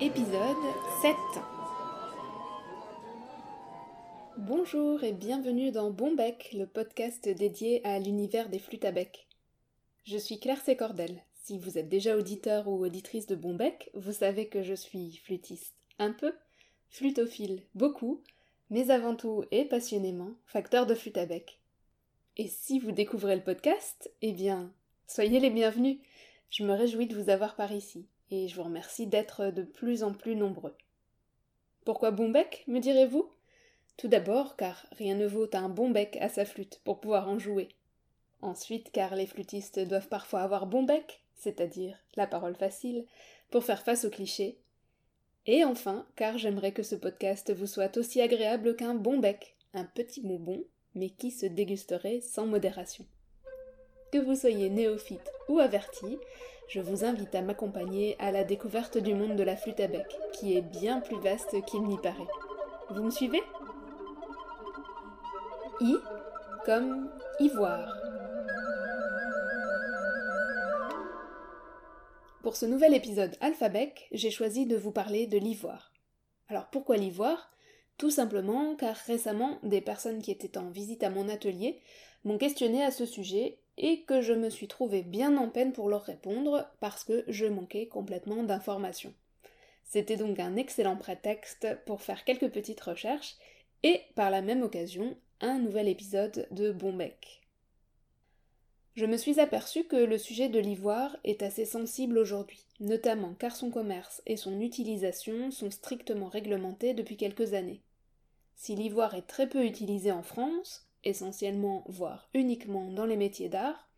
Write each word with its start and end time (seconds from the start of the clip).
Épisode 0.00 0.56
7 1.02 1.14
Bonjour 4.38 5.04
et 5.04 5.12
bienvenue 5.12 5.70
dans 5.70 5.90
Bombec, 5.90 6.50
le 6.54 6.66
podcast 6.66 7.28
dédié 7.28 7.84
à 7.84 7.98
l'univers 7.98 8.48
des 8.48 8.58
flûtes 8.58 8.86
à 8.86 8.92
bec. 8.92 9.28
Je 10.04 10.16
suis 10.16 10.40
Claire 10.40 10.62
Sécordel. 10.62 11.22
Si 11.44 11.58
vous 11.58 11.76
êtes 11.76 11.90
déjà 11.90 12.16
auditeur 12.16 12.66
ou 12.66 12.82
auditrice 12.82 13.26
de 13.26 13.34
Bombec, 13.34 13.90
vous 13.92 14.12
savez 14.12 14.48
que 14.48 14.62
je 14.62 14.74
suis 14.74 15.18
flûtiste. 15.18 15.74
Un 15.98 16.12
peu, 16.12 16.32
flutophile, 16.88 17.62
beaucoup, 17.74 18.22
mais 18.70 18.90
avant 18.90 19.14
tout 19.14 19.44
et 19.50 19.66
passionnément, 19.66 20.30
facteur 20.46 20.86
de 20.86 20.94
flûte 20.94 21.18
à 21.18 21.26
bec. 21.26 21.59
Et 22.36 22.46
si 22.46 22.78
vous 22.78 22.92
découvrez 22.92 23.34
le 23.34 23.42
podcast, 23.42 24.10
eh 24.22 24.32
bien, 24.32 24.72
soyez 25.08 25.40
les 25.40 25.50
bienvenus. 25.50 25.98
Je 26.48 26.64
me 26.64 26.72
réjouis 26.72 27.08
de 27.08 27.20
vous 27.20 27.28
avoir 27.28 27.56
par 27.56 27.72
ici, 27.72 28.06
et 28.30 28.46
je 28.46 28.54
vous 28.54 28.62
remercie 28.62 29.08
d'être 29.08 29.46
de 29.46 29.62
plus 29.62 30.04
en 30.04 30.14
plus 30.14 30.36
nombreux. 30.36 30.76
Pourquoi 31.84 32.12
bon 32.12 32.28
bec, 32.28 32.64
me 32.68 32.78
direz-vous? 32.78 33.28
Tout 33.96 34.06
d'abord, 34.06 34.56
car 34.56 34.86
rien 34.92 35.16
ne 35.16 35.26
vaut 35.26 35.48
un 35.54 35.68
bon 35.68 35.90
bec 35.90 36.16
à 36.20 36.28
sa 36.28 36.44
flûte 36.44 36.80
pour 36.84 37.00
pouvoir 37.00 37.28
en 37.28 37.38
jouer. 37.38 37.68
Ensuite, 38.42 38.92
car 38.92 39.16
les 39.16 39.26
flûtistes 39.26 39.80
doivent 39.80 40.08
parfois 40.08 40.42
avoir 40.42 40.66
bon 40.66 40.84
bec, 40.84 41.22
c'est-à-dire 41.34 41.98
la 42.14 42.28
parole 42.28 42.54
facile, 42.54 43.06
pour 43.50 43.64
faire 43.64 43.82
face 43.82 44.04
aux 44.04 44.10
clichés. 44.10 44.56
Et 45.46 45.64
enfin, 45.64 46.06
car 46.14 46.38
j'aimerais 46.38 46.72
que 46.72 46.84
ce 46.84 46.94
podcast 46.94 47.52
vous 47.52 47.66
soit 47.66 47.96
aussi 47.96 48.20
agréable 48.20 48.76
qu'un 48.76 48.94
bon 48.94 49.18
bec, 49.18 49.56
un 49.74 49.84
petit 49.84 50.20
bonbon 50.20 50.64
mais 50.94 51.10
qui 51.10 51.30
se 51.30 51.46
dégusterait 51.46 52.20
sans 52.20 52.46
modération. 52.46 53.04
Que 54.12 54.18
vous 54.18 54.34
soyez 54.34 54.70
néophyte 54.70 55.30
ou 55.48 55.58
averti, 55.58 56.18
je 56.68 56.80
vous 56.80 57.04
invite 57.04 57.34
à 57.34 57.42
m'accompagner 57.42 58.16
à 58.18 58.32
la 58.32 58.44
découverte 58.44 58.98
du 58.98 59.14
monde 59.14 59.36
de 59.36 59.42
la 59.42 59.56
flûte 59.56 59.80
à 59.80 59.88
bec, 59.88 60.06
qui 60.32 60.56
est 60.56 60.62
bien 60.62 61.00
plus 61.00 61.18
vaste 61.20 61.64
qu'il 61.64 61.82
n'y 61.82 61.98
paraît. 61.98 62.28
Vous 62.90 63.02
me 63.02 63.10
suivez? 63.10 63.42
I 65.80 65.96
comme 66.64 67.10
ivoire. 67.38 67.96
Pour 72.42 72.56
ce 72.56 72.66
nouvel 72.66 72.94
épisode 72.94 73.36
Alphabec, 73.40 74.08
j'ai 74.12 74.30
choisi 74.30 74.66
de 74.66 74.76
vous 74.76 74.92
parler 74.92 75.26
de 75.26 75.38
l'ivoire. 75.38 75.92
Alors 76.48 76.68
pourquoi 76.70 76.96
l'ivoire? 76.96 77.50
Tout 78.00 78.10
simplement 78.10 78.76
car 78.76 78.96
récemment, 78.96 79.58
des 79.62 79.82
personnes 79.82 80.22
qui 80.22 80.30
étaient 80.30 80.56
en 80.56 80.70
visite 80.70 81.02
à 81.02 81.10
mon 81.10 81.28
atelier 81.28 81.82
m'ont 82.24 82.38
questionné 82.38 82.82
à 82.82 82.90
ce 82.90 83.04
sujet 83.04 83.58
et 83.76 84.04
que 84.04 84.22
je 84.22 84.32
me 84.32 84.48
suis 84.48 84.68
trouvée 84.68 85.02
bien 85.02 85.36
en 85.36 85.50
peine 85.50 85.74
pour 85.74 85.90
leur 85.90 86.04
répondre 86.04 86.66
parce 86.80 87.04
que 87.04 87.24
je 87.28 87.44
manquais 87.44 87.88
complètement 87.88 88.42
d'informations. 88.42 89.12
C'était 89.84 90.16
donc 90.16 90.40
un 90.40 90.56
excellent 90.56 90.96
prétexte 90.96 91.68
pour 91.84 92.00
faire 92.00 92.24
quelques 92.24 92.48
petites 92.48 92.80
recherches 92.80 93.36
et 93.82 94.00
par 94.14 94.30
la 94.30 94.40
même 94.40 94.62
occasion 94.62 95.14
un 95.42 95.58
nouvel 95.58 95.86
épisode 95.86 96.48
de 96.52 96.72
Bombec. 96.72 97.42
Je 98.94 99.04
me 99.04 99.18
suis 99.18 99.40
aperçue 99.40 99.84
que 99.84 99.96
le 99.96 100.16
sujet 100.16 100.48
de 100.48 100.58
l'ivoire 100.58 101.18
est 101.24 101.42
assez 101.42 101.66
sensible 101.66 102.16
aujourd'hui, 102.16 102.64
notamment 102.80 103.34
car 103.34 103.54
son 103.54 103.70
commerce 103.70 104.22
et 104.24 104.38
son 104.38 104.58
utilisation 104.62 105.50
sont 105.50 105.70
strictement 105.70 106.28
réglementés 106.28 106.94
depuis 106.94 107.18
quelques 107.18 107.52
années. 107.52 107.82
Si 108.60 108.76
l'ivoire 108.76 109.14
est 109.14 109.26
très 109.26 109.48
peu 109.48 109.64
utilisé 109.64 110.12
en 110.12 110.22
France, 110.22 110.86
essentiellement 111.02 111.82
voire 111.88 112.28
uniquement 112.34 112.90
dans 112.90 113.06
les 113.06 113.16
métiers 113.16 113.48
d'art, 113.48 113.88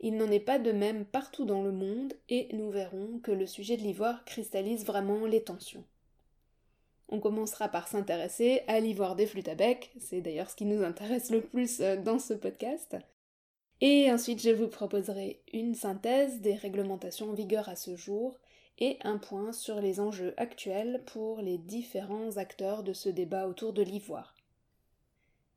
il 0.00 0.16
n'en 0.16 0.30
est 0.30 0.40
pas 0.40 0.58
de 0.58 0.72
même 0.72 1.04
partout 1.04 1.44
dans 1.44 1.62
le 1.62 1.72
monde 1.72 2.14
et 2.30 2.48
nous 2.54 2.70
verrons 2.70 3.18
que 3.22 3.32
le 3.32 3.44
sujet 3.44 3.76
de 3.76 3.82
l'ivoire 3.82 4.24
cristallise 4.24 4.86
vraiment 4.86 5.26
les 5.26 5.42
tensions. 5.44 5.84
On 7.10 7.20
commencera 7.20 7.68
par 7.68 7.86
s'intéresser 7.86 8.62
à 8.66 8.80
l'ivoire 8.80 9.14
des 9.14 9.26
flûtes 9.26 9.48
à 9.48 9.54
bec, 9.54 9.92
c'est 10.00 10.22
d'ailleurs 10.22 10.48
ce 10.48 10.56
qui 10.56 10.64
nous 10.64 10.82
intéresse 10.82 11.28
le 11.28 11.42
plus 11.42 11.82
euh, 11.82 11.98
dans 11.98 12.18
ce 12.18 12.32
podcast. 12.32 12.96
Et 13.82 14.10
ensuite 14.10 14.40
je 14.40 14.50
vous 14.50 14.68
proposerai 14.68 15.42
une 15.52 15.74
synthèse 15.74 16.40
des 16.40 16.54
réglementations 16.54 17.28
en 17.28 17.34
vigueur 17.34 17.68
à 17.68 17.76
ce 17.76 17.94
jour 17.94 18.38
et 18.78 18.98
un 19.02 19.18
point 19.18 19.52
sur 19.52 19.80
les 19.80 20.00
enjeux 20.00 20.34
actuels 20.36 21.02
pour 21.06 21.40
les 21.40 21.58
différents 21.58 22.36
acteurs 22.36 22.82
de 22.82 22.92
ce 22.92 23.08
débat 23.08 23.48
autour 23.48 23.72
de 23.72 23.82
l'ivoire. 23.82 24.34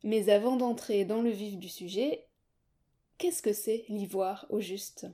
Mais 0.04 0.30
avant 0.30 0.56
d'entrer 0.56 1.06
dans 1.06 1.22
le 1.22 1.30
vif 1.30 1.58
du 1.58 1.70
sujet, 1.70 2.26
qu'est-ce 3.18 3.44
que 3.44 3.54
c'est 3.54 3.86
l'ivoire 3.88 4.48
au 4.50 4.60
juste? 4.60 5.08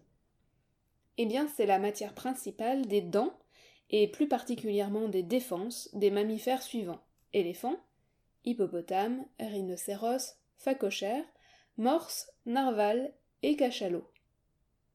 Eh 1.18 1.26
bien, 1.26 1.48
c'est 1.56 1.66
la 1.66 1.80
matière 1.80 2.14
principale 2.14 2.86
des 2.86 3.02
dents 3.02 3.38
et 3.90 4.08
plus 4.08 4.28
particulièrement 4.28 5.08
des 5.10 5.24
défenses 5.24 5.90
des 5.94 6.12
mammifères 6.12 6.62
suivants 6.62 7.02
éléphants, 7.34 7.80
hippopotames, 8.46 9.26
rhinocéros, 9.40 10.38
phacochères, 10.58 11.26
morses, 11.78 12.32
narvals 12.46 13.14
et 13.44 13.56
cachalots. 13.56 14.08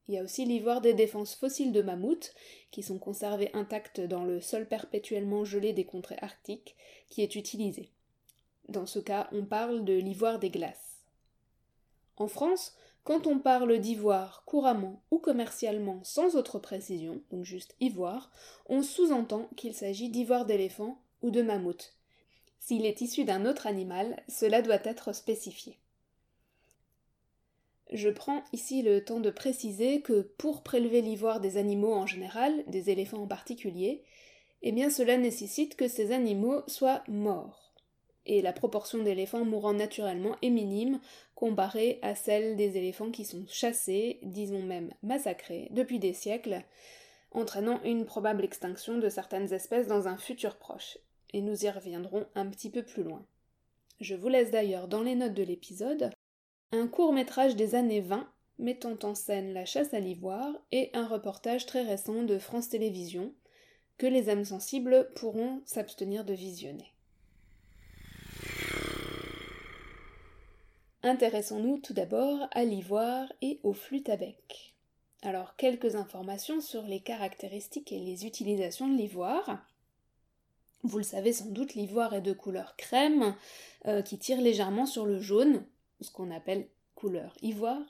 Il 0.07 0.15
y 0.15 0.17
a 0.17 0.23
aussi 0.23 0.45
l'ivoire 0.45 0.81
des 0.81 0.93
défenses 0.93 1.35
fossiles 1.35 1.71
de 1.71 1.81
mammouth, 1.81 2.33
qui 2.71 2.83
sont 2.83 2.99
conservées 2.99 3.51
intactes 3.53 4.01
dans 4.01 4.25
le 4.25 4.41
sol 4.41 4.67
perpétuellement 4.67 5.45
gelé 5.45 5.71
des 5.73 5.85
contrées 5.85 6.17
arctiques, 6.21 6.75
qui 7.09 7.21
est 7.21 7.35
utilisé. 7.35 7.89
Dans 8.67 8.85
ce 8.85 8.99
cas, 8.99 9.29
on 9.31 9.45
parle 9.45 9.85
de 9.85 9.93
l'ivoire 9.93 10.39
des 10.39 10.49
glaces. 10.49 10.97
En 12.17 12.27
France, 12.27 12.75
quand 13.03 13.27
on 13.27 13.39
parle 13.39 13.79
d'ivoire 13.79 14.43
couramment 14.45 15.01
ou 15.11 15.19
commercialement 15.19 16.01
sans 16.03 16.35
autre 16.35 16.59
précision, 16.59 17.21
donc 17.31 17.43
juste 17.43 17.75
ivoire, 17.81 18.31
on 18.67 18.81
sous-entend 18.81 19.49
qu'il 19.57 19.73
s'agit 19.73 20.09
d'ivoire 20.09 20.45
d'éléphant 20.45 21.01
ou 21.21 21.29
de 21.29 21.41
mammouth. 21.41 21.93
S'il 22.59 22.85
est 22.85 23.01
issu 23.01 23.25
d'un 23.25 23.45
autre 23.45 23.67
animal, 23.67 24.23
cela 24.29 24.61
doit 24.61 24.79
être 24.85 25.13
spécifié. 25.13 25.77
Je 27.93 28.09
prends 28.09 28.43
ici 28.53 28.81
le 28.81 29.05
temps 29.05 29.19
de 29.19 29.29
préciser 29.29 30.01
que 30.01 30.21
pour 30.39 30.63
prélever 30.63 31.01
l'ivoire 31.01 31.39
des 31.39 31.57
animaux 31.57 31.93
en 31.93 32.07
général, 32.07 32.63
des 32.65 32.89
éléphants 32.89 33.21
en 33.21 33.27
particulier, 33.27 34.01
eh 34.63 34.71
bien 34.71 34.89
cela 34.89 35.15
nécessite 35.15 35.75
que 35.75 35.87
ces 35.87 36.11
animaux 36.11 36.63
soient 36.65 37.03
morts. 37.07 37.71
Et 38.25 38.41
la 38.41 38.51
proportion 38.51 39.03
d'éléphants 39.03 39.45
mourant 39.45 39.73
naturellement 39.73 40.37
est 40.41 40.49
minime 40.49 41.01
comparée 41.35 41.99
à 42.01 42.15
celle 42.15 42.55
des 42.55 42.77
éléphants 42.77 43.11
qui 43.11 43.25
sont 43.25 43.45
chassés, 43.47 44.19
disons 44.23 44.63
même 44.63 44.91
massacrés, 45.03 45.67
depuis 45.69 45.99
des 45.99 46.13
siècles, 46.13 46.63
entraînant 47.29 47.79
une 47.83 48.05
probable 48.05 48.43
extinction 48.43 48.97
de 48.97 49.09
certaines 49.09 49.53
espèces 49.53 49.87
dans 49.87 50.07
un 50.07 50.17
futur 50.17 50.55
proche. 50.55 50.97
Et 51.31 51.41
nous 51.41 51.63
y 51.63 51.69
reviendrons 51.69 52.25
un 52.33 52.47
petit 52.47 52.71
peu 52.71 52.81
plus 52.81 53.03
loin. 53.03 53.23
Je 53.99 54.15
vous 54.15 54.29
laisse 54.29 54.49
d'ailleurs 54.49 54.87
dans 54.87 55.03
les 55.03 55.15
notes 55.15 55.35
de 55.35 55.43
l'épisode 55.43 56.09
un 56.73 56.87
court 56.87 57.13
métrage 57.13 57.55
des 57.55 57.75
années 57.75 58.01
20 58.01 58.27
mettant 58.57 58.97
en 59.03 59.13
scène 59.13 59.53
la 59.53 59.63
chasse 59.63 59.93
à 59.93 59.99
l'ivoire 59.99 60.51
et 60.71 60.89
un 60.93 61.07
reportage 61.07 61.67
très 61.67 61.83
récent 61.83 62.23
de 62.23 62.39
France 62.39 62.69
Télévisions 62.69 63.31
que 63.99 64.07
les 64.07 64.27
âmes 64.29 64.43
sensibles 64.43 65.07
pourront 65.15 65.61
s'abstenir 65.65 66.25
de 66.25 66.33
visionner. 66.33 66.91
Intéressons-nous 71.03 71.77
tout 71.77 71.93
d'abord 71.93 72.47
à 72.51 72.63
l'ivoire 72.63 73.31
et 73.43 73.59
aux 73.61 73.73
flûtes 73.73 74.09
à. 74.09 74.73
Alors, 75.21 75.55
quelques 75.57 75.95
informations 75.95 76.59
sur 76.59 76.81
les 76.83 77.01
caractéristiques 77.01 77.91
et 77.91 77.99
les 77.99 78.25
utilisations 78.25 78.87
de 78.87 78.97
l'ivoire. 78.97 79.63
Vous 80.81 80.97
le 80.97 81.03
savez 81.03 81.33
sans 81.33 81.49
doute, 81.49 81.75
l'ivoire 81.75 82.15
est 82.15 82.21
de 82.21 82.33
couleur 82.33 82.75
crème, 82.77 83.35
euh, 83.85 84.01
qui 84.01 84.17
tire 84.17 84.41
légèrement 84.41 84.85
sur 84.85 85.05
le 85.05 85.19
jaune, 85.19 85.65
ce 86.01 86.11
qu'on 86.11 86.31
appelle 86.31 86.67
couleur 86.95 87.35
ivoire, 87.41 87.85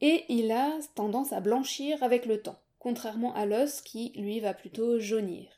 et 0.00 0.24
il 0.28 0.50
a 0.52 0.78
tendance 0.94 1.32
à 1.32 1.40
blanchir 1.40 2.02
avec 2.02 2.26
le 2.26 2.42
temps, 2.42 2.60
contrairement 2.78 3.34
à 3.34 3.46
l'os 3.46 3.80
qui, 3.80 4.12
lui, 4.16 4.40
va 4.40 4.54
plutôt 4.54 4.98
jaunir. 4.98 5.48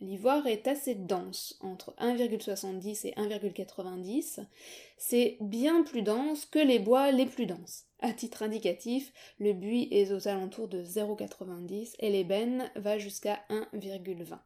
L'ivoire 0.00 0.46
est 0.46 0.66
assez 0.66 0.94
dense, 0.94 1.56
entre 1.60 1.94
1,70 1.98 3.06
et 3.06 3.12
1,90. 3.12 4.44
C'est 4.98 5.38
bien 5.40 5.82
plus 5.82 6.02
dense 6.02 6.44
que 6.46 6.58
les 6.58 6.78
bois 6.78 7.10
les 7.10 7.26
plus 7.26 7.46
denses. 7.46 7.84
À 8.00 8.12
titre 8.12 8.42
indicatif, 8.42 9.12
le 9.38 9.52
buis 9.52 9.88
est 9.90 10.12
aux 10.12 10.28
alentours 10.28 10.68
de 10.68 10.82
0,90 10.84 11.94
et 12.00 12.10
l'ébène 12.10 12.70
va 12.76 12.98
jusqu'à 12.98 13.40
1,20. 13.48 14.38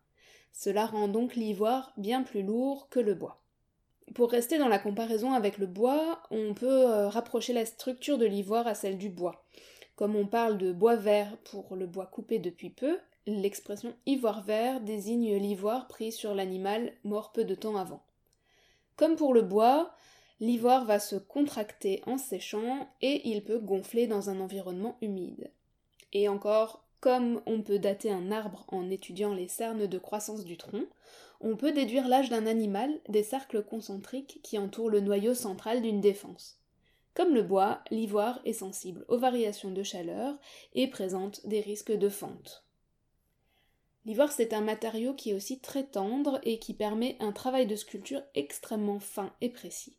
Cela 0.52 0.86
rend 0.86 1.08
donc 1.08 1.34
l'ivoire 1.34 1.92
bien 1.96 2.22
plus 2.22 2.42
lourd 2.42 2.88
que 2.88 3.00
le 3.00 3.14
bois. 3.14 3.42
Pour 4.14 4.31
rester 4.31 4.58
dans 4.58 4.69
la 4.69 4.78
comparaison 4.78 5.32
avec 5.32 5.58
le 5.58 5.66
bois, 5.66 6.22
on 6.31 6.55
peut 6.55 6.90
euh, 6.90 7.08
rapprocher 7.08 7.52
la 7.52 7.66
structure 7.66 8.19
de 8.19 8.26
l'ivoire 8.26 8.66
à 8.66 8.75
celle 8.75 8.99
du 8.99 9.08
bois. 9.08 9.44
Comme 9.96 10.16
on 10.16 10.26
parle 10.26 10.58
de 10.58 10.72
bois 10.72 10.96
vert 10.96 11.37
pour 11.50 11.75
le 11.75 11.87
bois 11.87 12.06
coupé 12.06 12.38
depuis 12.38 12.70
peu, 12.70 12.99
l'expression 13.26 13.94
ivoire 14.06 14.43
vert 14.43 14.81
désigne 14.81 15.37
l'ivoire 15.37 15.88
pris 15.88 16.12
sur 16.12 16.34
l'animal 16.34 16.93
mort 17.05 17.32
peu 17.32 17.44
de 17.44 17.55
temps 17.55 17.76
avant. 17.76 18.02
Comme 18.96 19.16
pour 19.16 19.34
le 19.34 19.43
bois, 19.43 19.94
l'ivoire 20.40 20.84
va 20.84 20.99
se 20.99 21.16
contracter 21.16 22.02
en 22.06 22.16
séchant 22.16 22.88
et 23.02 23.28
il 23.28 23.44
peut 23.44 23.58
gonfler 23.58 24.06
dans 24.06 24.31
un 24.31 24.40
environnement 24.40 24.96
humide. 25.02 25.50
Et 26.12 26.28
encore, 26.28 26.88
comme 27.00 27.42
on 27.46 27.62
peut 27.62 27.78
dater 27.78 28.10
un 28.10 28.32
arbre 28.32 28.64
en 28.68 28.90
étudiant 28.90 29.34
les 29.34 29.48
cernes 29.48 29.86
de 29.86 29.98
croissance 29.98 30.44
du 30.44 30.56
tronc, 30.56 30.84
on 31.40 31.56
peut 31.56 31.72
déduire 31.72 32.08
l'âge 32.08 32.30
d'un 32.30 32.46
animal 32.46 32.90
des 33.08 33.22
cercles 33.22 33.62
concentriques 33.62 34.40
qui 34.42 34.58
entourent 34.58 34.90
le 34.90 35.00
noyau 35.00 35.34
central 35.34 35.82
d'une 35.82 36.00
défense. 36.00 36.58
Comme 37.14 37.34
le 37.34 37.42
bois, 37.42 37.82
l'ivoire 37.90 38.40
est 38.44 38.52
sensible 38.52 39.04
aux 39.08 39.18
variations 39.18 39.70
de 39.70 39.82
chaleur 39.82 40.38
et 40.74 40.88
présente 40.88 41.46
des 41.46 41.60
risques 41.60 41.92
de 41.92 42.08
fente. 42.08 42.64
L'ivoire, 44.04 44.32
c'est 44.32 44.52
un 44.52 44.60
matériau 44.60 45.14
qui 45.14 45.30
est 45.30 45.34
aussi 45.34 45.60
très 45.60 45.84
tendre 45.84 46.40
et 46.42 46.58
qui 46.58 46.74
permet 46.74 47.16
un 47.20 47.32
travail 47.32 47.66
de 47.66 47.76
sculpture 47.76 48.22
extrêmement 48.34 49.00
fin 49.00 49.34
et 49.40 49.50
précis. 49.50 49.96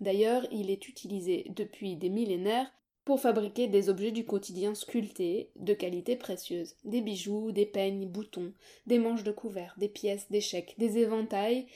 D'ailleurs, 0.00 0.46
il 0.50 0.70
est 0.70 0.88
utilisé 0.88 1.46
depuis 1.50 1.96
des 1.96 2.08
millénaires 2.08 2.72
pour 3.04 3.20
fabriquer 3.20 3.66
des 3.66 3.88
objets 3.88 4.12
du 4.12 4.24
quotidien 4.24 4.74
sculptés, 4.74 5.50
de 5.56 5.74
qualité 5.74 6.16
précieuse, 6.16 6.76
des 6.84 7.00
bijoux, 7.00 7.50
des 7.50 7.66
peignes, 7.66 8.06
boutons, 8.06 8.52
des 8.86 8.98
manches 8.98 9.24
de 9.24 9.32
couverts, 9.32 9.74
des 9.78 9.88
pièces, 9.88 10.30
des 10.30 10.40
chèques, 10.40 10.74
des 10.78 10.98
éventails, 10.98 11.66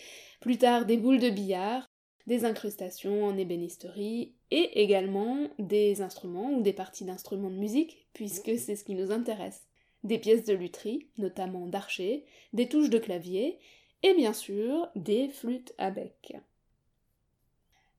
plus 0.40 0.58
tard 0.58 0.86
des 0.86 0.96
boules 0.96 1.18
de 1.18 1.30
billard, 1.30 1.88
des 2.26 2.44
incrustations 2.44 3.24
en 3.24 3.36
ébénisterie 3.36 4.34
et 4.50 4.82
également 4.82 5.48
des 5.58 6.02
instruments 6.02 6.52
ou 6.52 6.62
des 6.62 6.72
parties 6.72 7.04
d'instruments 7.04 7.50
de 7.50 7.56
musique, 7.56 8.06
puisque 8.12 8.56
c'est 8.58 8.76
ce 8.76 8.84
qui 8.84 8.94
nous 8.94 9.12
intéresse. 9.12 9.66
Des 10.04 10.18
pièces 10.18 10.44
de 10.44 10.54
lutherie, 10.54 11.08
notamment 11.18 11.66
d'archer, 11.66 12.24
des 12.52 12.68
touches 12.68 12.90
de 12.90 12.98
clavier, 12.98 13.58
et 14.02 14.14
bien 14.14 14.32
sûr 14.32 14.88
des 14.94 15.28
flûtes 15.28 15.74
à 15.78 15.90
bec. 15.90 16.36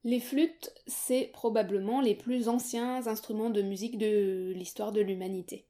Les 0.07 0.21
flûtes, 0.21 0.73
c'est 0.87 1.29
probablement 1.33 1.99
les 1.99 2.15
plus 2.15 2.47
anciens 2.47 3.07
instruments 3.07 3.49
de 3.49 3.61
musique 3.61 3.97
de 3.97 4.53
l'histoire 4.55 4.93
de 4.93 5.01
l'humanité. 5.01 5.65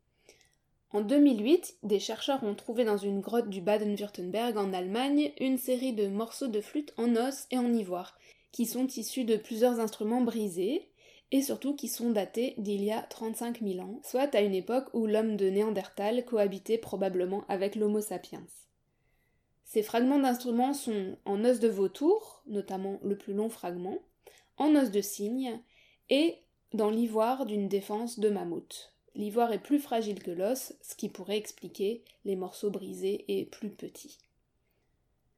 En 0.91 1.01
2008, 1.01 1.77
des 1.81 1.99
chercheurs 1.99 2.43
ont 2.43 2.53
trouvé 2.53 2.85
dans 2.85 2.99
une 2.99 3.19
grotte 3.19 3.49
du 3.49 3.61
Baden-Württemberg 3.61 4.55
en 4.59 4.73
Allemagne 4.73 5.31
une 5.39 5.57
série 5.57 5.93
de 5.93 6.05
morceaux 6.05 6.45
de 6.45 6.61
flûte 6.61 6.93
en 6.97 7.15
os 7.15 7.47
et 7.49 7.57
en 7.57 7.73
ivoire, 7.73 8.15
qui 8.51 8.67
sont 8.67 8.85
issus 8.85 9.23
de 9.23 9.37
plusieurs 9.37 9.79
instruments 9.79 10.21
brisés, 10.21 10.87
et 11.31 11.41
surtout 11.41 11.75
qui 11.75 11.87
sont 11.87 12.11
datés 12.11 12.53
d'il 12.59 12.83
y 12.83 12.91
a 12.91 13.01
35 13.01 13.63
000 13.63 13.79
ans, 13.79 13.99
soit 14.03 14.35
à 14.35 14.41
une 14.41 14.53
époque 14.53 14.93
où 14.93 15.07
l'homme 15.07 15.35
de 15.35 15.49
Néandertal 15.49 16.23
cohabitait 16.25 16.77
probablement 16.77 17.43
avec 17.49 17.75
l'Homo 17.75 18.01
sapiens. 18.01 18.45
Ces 19.65 19.81
fragments 19.81 20.19
d'instruments 20.19 20.75
sont 20.75 21.17
en 21.25 21.43
os 21.43 21.59
de 21.59 21.69
vautour, 21.69 22.43
notamment 22.45 22.99
le 23.01 23.17
plus 23.17 23.33
long 23.33 23.49
fragment, 23.49 23.97
en 24.57 24.75
os 24.75 24.91
de 24.91 25.01
cygne, 25.01 25.59
et 26.09 26.37
dans 26.73 26.89
l'ivoire 26.89 27.45
d'une 27.45 27.67
défense 27.67 28.19
de 28.19 28.29
mammouth. 28.29 28.93
L'ivoire 29.15 29.51
est 29.51 29.63
plus 29.63 29.79
fragile 29.79 30.21
que 30.21 30.31
l'os, 30.31 30.73
ce 30.81 30.95
qui 30.95 31.09
pourrait 31.09 31.37
expliquer 31.37 32.03
les 32.25 32.35
morceaux 32.35 32.69
brisés 32.69 33.25
et 33.27 33.45
plus 33.45 33.69
petits. 33.69 34.19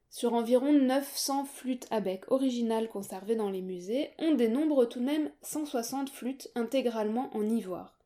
Sur 0.10 0.34
environ 0.34 0.74
900 0.74 1.46
flûtes 1.46 1.88
à 1.92 2.02
bec 2.02 2.30
originales 2.32 2.90
conservées 2.90 3.36
dans 3.36 3.52
les 3.52 3.62
musées, 3.62 4.10
on 4.18 4.34
dénombre 4.34 4.86
tout 4.86 5.00
de 5.00 5.06
même 5.06 5.32
160 5.44 6.10
flûtes 6.10 6.50
intégralement 6.56 7.30
en 7.36 7.48
ivoire. 7.48 8.00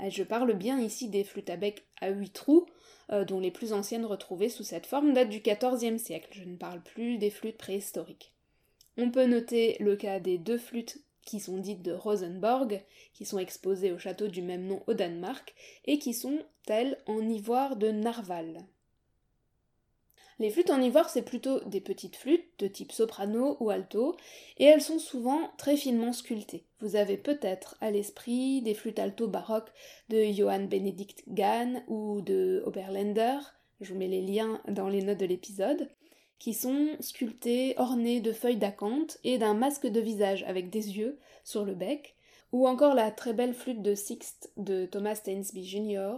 Euh, 0.00 0.08
je 0.08 0.22
parle 0.22 0.52
bien 0.54 0.80
ici 0.80 1.08
des 1.08 1.24
flûtes 1.24 1.50
à 1.50 1.56
bec 1.56 1.84
à 2.00 2.10
8 2.10 2.30
trous, 2.30 2.66
euh, 3.10 3.24
dont 3.24 3.40
les 3.40 3.50
plus 3.50 3.72
anciennes 3.72 4.06
retrouvées 4.06 4.48
sous 4.48 4.62
cette 4.62 4.86
forme 4.86 5.12
datent 5.12 5.30
du 5.30 5.40
XIVe 5.40 5.98
siècle. 5.98 6.30
Je 6.32 6.44
ne 6.44 6.56
parle 6.56 6.80
plus 6.80 7.18
des 7.18 7.30
flûtes 7.30 7.58
préhistoriques. 7.58 8.32
On 9.00 9.12
peut 9.12 9.26
noter 9.26 9.76
le 9.78 9.94
cas 9.94 10.18
des 10.18 10.38
deux 10.38 10.58
flûtes 10.58 10.98
qui 11.24 11.38
sont 11.38 11.58
dites 11.58 11.82
de 11.82 11.92
Rosenborg, 11.92 12.82
qui 13.14 13.24
sont 13.24 13.38
exposées 13.38 13.92
au 13.92 13.98
château 13.98 14.26
du 14.26 14.42
même 14.42 14.66
nom 14.66 14.82
au 14.88 14.94
Danemark, 14.94 15.54
et 15.84 16.00
qui 16.00 16.14
sont, 16.14 16.40
elles, 16.66 16.98
en 17.06 17.20
ivoire 17.28 17.76
de 17.76 17.92
Narval. 17.92 18.66
Les 20.40 20.50
flûtes 20.50 20.70
en 20.70 20.82
ivoire, 20.82 21.10
c'est 21.10 21.22
plutôt 21.22 21.60
des 21.64 21.80
petites 21.80 22.16
flûtes 22.16 22.48
de 22.58 22.66
type 22.66 22.90
soprano 22.90 23.56
ou 23.60 23.70
alto, 23.70 24.16
et 24.56 24.64
elles 24.64 24.82
sont 24.82 24.98
souvent 24.98 25.50
très 25.58 25.76
finement 25.76 26.12
sculptées. 26.12 26.64
Vous 26.80 26.96
avez 26.96 27.16
peut-être 27.16 27.76
à 27.80 27.92
l'esprit 27.92 28.62
des 28.62 28.74
flûtes 28.74 28.98
alto 28.98 29.28
baroques 29.28 29.72
de 30.08 30.24
Johann 30.32 30.66
Benedict 30.66 31.22
Gahn 31.28 31.84
ou 31.86 32.20
de 32.20 32.62
Oberländer, 32.66 33.38
je 33.80 33.92
vous 33.92 33.98
mets 33.98 34.08
les 34.08 34.22
liens 34.22 34.60
dans 34.66 34.88
les 34.88 35.02
notes 35.02 35.20
de 35.20 35.26
l'épisode, 35.26 35.88
qui 36.38 36.54
sont 36.54 36.88
sculptées, 37.00 37.74
ornées 37.78 38.20
de 38.20 38.32
feuilles 38.32 38.56
d'acanthe 38.56 39.18
et 39.24 39.38
d'un 39.38 39.54
masque 39.54 39.86
de 39.86 40.00
visage 40.00 40.44
avec 40.44 40.70
des 40.70 40.96
yeux 40.96 41.18
sur 41.44 41.64
le 41.64 41.74
bec, 41.74 42.14
ou 42.52 42.66
encore 42.66 42.94
la 42.94 43.10
très 43.10 43.34
belle 43.34 43.54
flûte 43.54 43.82
de 43.82 43.94
Sixte 43.94 44.50
de 44.56 44.86
Thomas 44.86 45.16
Stainsby 45.16 45.64
Jr., 45.64 46.16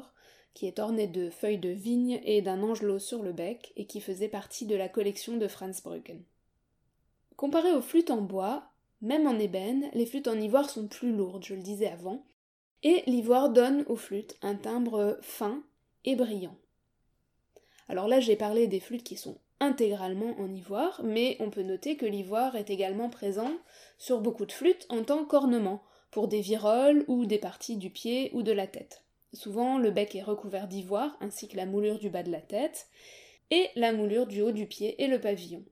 qui 0.54 0.66
est 0.66 0.78
ornée 0.78 1.06
de 1.06 1.30
feuilles 1.30 1.58
de 1.58 1.70
vigne 1.70 2.20
et 2.24 2.42
d'un 2.42 2.62
angelot 2.62 2.98
sur 2.98 3.22
le 3.22 3.32
bec, 3.32 3.72
et 3.76 3.86
qui 3.86 4.00
faisait 4.00 4.28
partie 4.28 4.66
de 4.66 4.74
la 4.74 4.88
collection 4.88 5.36
de 5.36 5.48
Franz 5.48 5.80
Bruggen. 5.82 6.22
Comparé 7.36 7.72
aux 7.72 7.80
flûtes 7.80 8.10
en 8.10 8.20
bois, 8.20 8.64
même 9.00 9.26
en 9.26 9.38
ébène, 9.38 9.88
les 9.94 10.06
flûtes 10.06 10.28
en 10.28 10.38
ivoire 10.38 10.68
sont 10.68 10.86
plus 10.86 11.12
lourdes, 11.12 11.44
je 11.44 11.54
le 11.54 11.62
disais 11.62 11.88
avant, 11.88 12.24
et 12.82 13.02
l'ivoire 13.06 13.50
donne 13.50 13.84
aux 13.88 13.96
flûtes 13.96 14.36
un 14.42 14.54
timbre 14.54 15.18
fin 15.22 15.62
et 16.04 16.16
brillant. 16.16 16.56
Alors 17.88 18.08
là, 18.08 18.20
j'ai 18.20 18.36
parlé 18.36 18.66
des 18.66 18.80
flûtes 18.80 19.04
qui 19.04 19.16
sont 19.16 19.38
intégralement 19.60 20.34
en 20.38 20.52
ivoire, 20.52 21.00
mais 21.04 21.36
on 21.38 21.50
peut 21.50 21.62
noter 21.62 21.96
que 21.96 22.06
l'ivoire 22.06 22.56
est 22.56 22.70
également 22.70 23.10
présent 23.10 23.52
sur 23.98 24.20
beaucoup 24.20 24.46
de 24.46 24.52
flûtes 24.52 24.86
en 24.88 25.04
tant 25.04 25.24
qu'ornement, 25.24 25.82
pour 26.10 26.26
des 26.26 26.40
viroles 26.40 27.04
ou 27.06 27.26
des 27.26 27.38
parties 27.38 27.76
du 27.76 27.90
pied 27.90 28.30
ou 28.34 28.42
de 28.42 28.52
la 28.52 28.66
tête. 28.66 29.04
Souvent, 29.32 29.78
le 29.78 29.90
bec 29.90 30.16
est 30.16 30.22
recouvert 30.22 30.66
d'ivoire, 30.66 31.16
ainsi 31.20 31.46
que 31.46 31.56
la 31.56 31.66
moulure 31.66 31.98
du 31.98 32.10
bas 32.10 32.24
de 32.24 32.32
la 32.32 32.40
tête, 32.40 32.88
et 33.50 33.68
la 33.76 33.92
moulure 33.92 34.26
du 34.26 34.42
haut 34.42 34.52
du 34.52 34.66
pied 34.66 35.00
et 35.02 35.06
le 35.06 35.20
pavillon. 35.20 35.64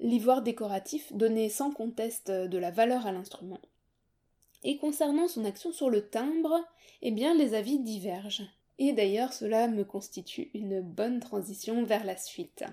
L'ivoire 0.00 0.42
décoratif 0.42 1.12
donnait 1.12 1.48
sans 1.48 1.70
conteste 1.70 2.30
de 2.30 2.58
la 2.58 2.70
valeur 2.70 3.06
à 3.06 3.12
l'instrument. 3.12 3.60
Et 4.64 4.76
concernant 4.76 5.28
son 5.28 5.44
action 5.44 5.72
sur 5.72 5.88
le 5.88 6.08
timbre, 6.08 6.58
eh 7.02 7.10
bien 7.10 7.34
les 7.34 7.54
avis 7.54 7.78
divergent. 7.78 8.48
Et 8.78 8.92
d'ailleurs 8.92 9.32
cela 9.32 9.68
me 9.68 9.84
constitue 9.84 10.50
une 10.54 10.80
bonne 10.80 11.20
transition 11.20 11.84
vers 11.84 12.04
la 12.04 12.16
suite. 12.16 12.64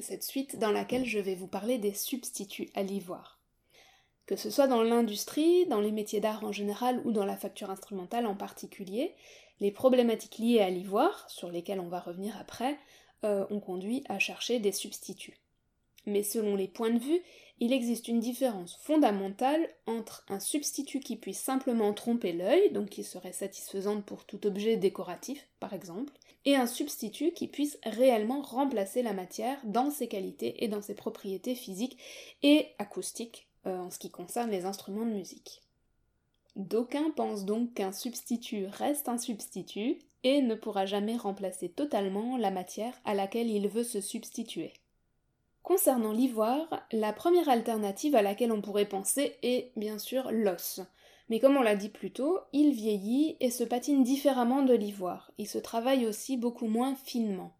Cette 0.00 0.24
suite 0.24 0.58
dans 0.58 0.72
laquelle 0.72 1.04
je 1.04 1.18
vais 1.18 1.34
vous 1.34 1.46
parler 1.46 1.78
des 1.78 1.94
substituts 1.94 2.70
à 2.74 2.82
l'ivoire. 2.82 3.38
Que 4.26 4.36
ce 4.36 4.50
soit 4.50 4.66
dans 4.66 4.82
l'industrie, 4.82 5.66
dans 5.66 5.80
les 5.80 5.92
métiers 5.92 6.20
d'art 6.20 6.44
en 6.44 6.52
général 6.52 7.00
ou 7.04 7.12
dans 7.12 7.26
la 7.26 7.36
facture 7.36 7.70
instrumentale 7.70 8.26
en 8.26 8.34
particulier, 8.34 9.14
les 9.60 9.70
problématiques 9.70 10.38
liées 10.38 10.60
à 10.60 10.70
l'ivoire, 10.70 11.28
sur 11.30 11.50
lesquelles 11.50 11.80
on 11.80 11.88
va 11.88 12.00
revenir 12.00 12.36
après, 12.38 12.78
euh, 13.24 13.46
ont 13.50 13.60
conduit 13.60 14.02
à 14.08 14.18
chercher 14.18 14.58
des 14.58 14.72
substituts. 14.72 15.38
Mais 16.06 16.22
selon 16.22 16.56
les 16.56 16.68
points 16.68 16.90
de 16.90 16.98
vue, 16.98 17.22
il 17.60 17.72
existe 17.72 18.08
une 18.08 18.18
différence 18.18 18.76
fondamentale 18.82 19.68
entre 19.86 20.24
un 20.28 20.40
substitut 20.40 21.00
qui 21.00 21.16
puisse 21.16 21.40
simplement 21.40 21.94
tromper 21.94 22.32
l'œil, 22.32 22.72
donc 22.72 22.90
qui 22.90 23.04
serait 23.04 23.32
satisfaisante 23.32 24.04
pour 24.04 24.24
tout 24.26 24.46
objet 24.46 24.76
décoratif, 24.76 25.48
par 25.60 25.72
exemple, 25.72 26.12
et 26.44 26.56
un 26.56 26.66
substitut 26.66 27.32
qui 27.32 27.48
puisse 27.48 27.78
réellement 27.84 28.42
remplacer 28.42 29.02
la 29.02 29.12
matière 29.12 29.58
dans 29.64 29.90
ses 29.90 30.08
qualités 30.08 30.64
et 30.64 30.68
dans 30.68 30.82
ses 30.82 30.94
propriétés 30.94 31.54
physiques 31.54 31.98
et 32.42 32.68
acoustiques 32.78 33.48
euh, 33.66 33.78
en 33.78 33.90
ce 33.90 33.98
qui 33.98 34.10
concerne 34.10 34.50
les 34.50 34.66
instruments 34.66 35.06
de 35.06 35.12
musique. 35.12 35.62
D'aucuns 36.56 37.10
pensent 37.16 37.44
donc 37.44 37.74
qu'un 37.74 37.92
substitut 37.92 38.66
reste 38.66 39.08
un 39.08 39.18
substitut 39.18 39.98
et 40.22 40.40
ne 40.40 40.54
pourra 40.54 40.86
jamais 40.86 41.16
remplacer 41.16 41.68
totalement 41.68 42.36
la 42.36 42.50
matière 42.50 43.00
à 43.04 43.14
laquelle 43.14 43.50
il 43.50 43.68
veut 43.68 43.84
se 43.84 44.00
substituer. 44.00 44.72
Concernant 45.62 46.12
l'ivoire, 46.12 46.86
la 46.92 47.12
première 47.12 47.48
alternative 47.48 48.14
à 48.14 48.22
laquelle 48.22 48.52
on 48.52 48.60
pourrait 48.60 48.88
penser 48.88 49.36
est 49.42 49.72
bien 49.76 49.98
sûr 49.98 50.30
l'os. 50.30 50.80
Mais 51.28 51.40
comme 51.40 51.56
on 51.56 51.62
l'a 51.62 51.76
dit 51.76 51.88
plus 51.88 52.12
tôt, 52.12 52.38
il 52.52 52.72
vieillit 52.72 53.36
et 53.40 53.50
se 53.50 53.64
patine 53.64 54.02
différemment 54.02 54.62
de 54.62 54.74
l'ivoire. 54.74 55.32
Il 55.38 55.48
se 55.48 55.58
travaille 55.58 56.06
aussi 56.06 56.36
beaucoup 56.36 56.66
moins 56.66 56.94
finement. 56.94 57.56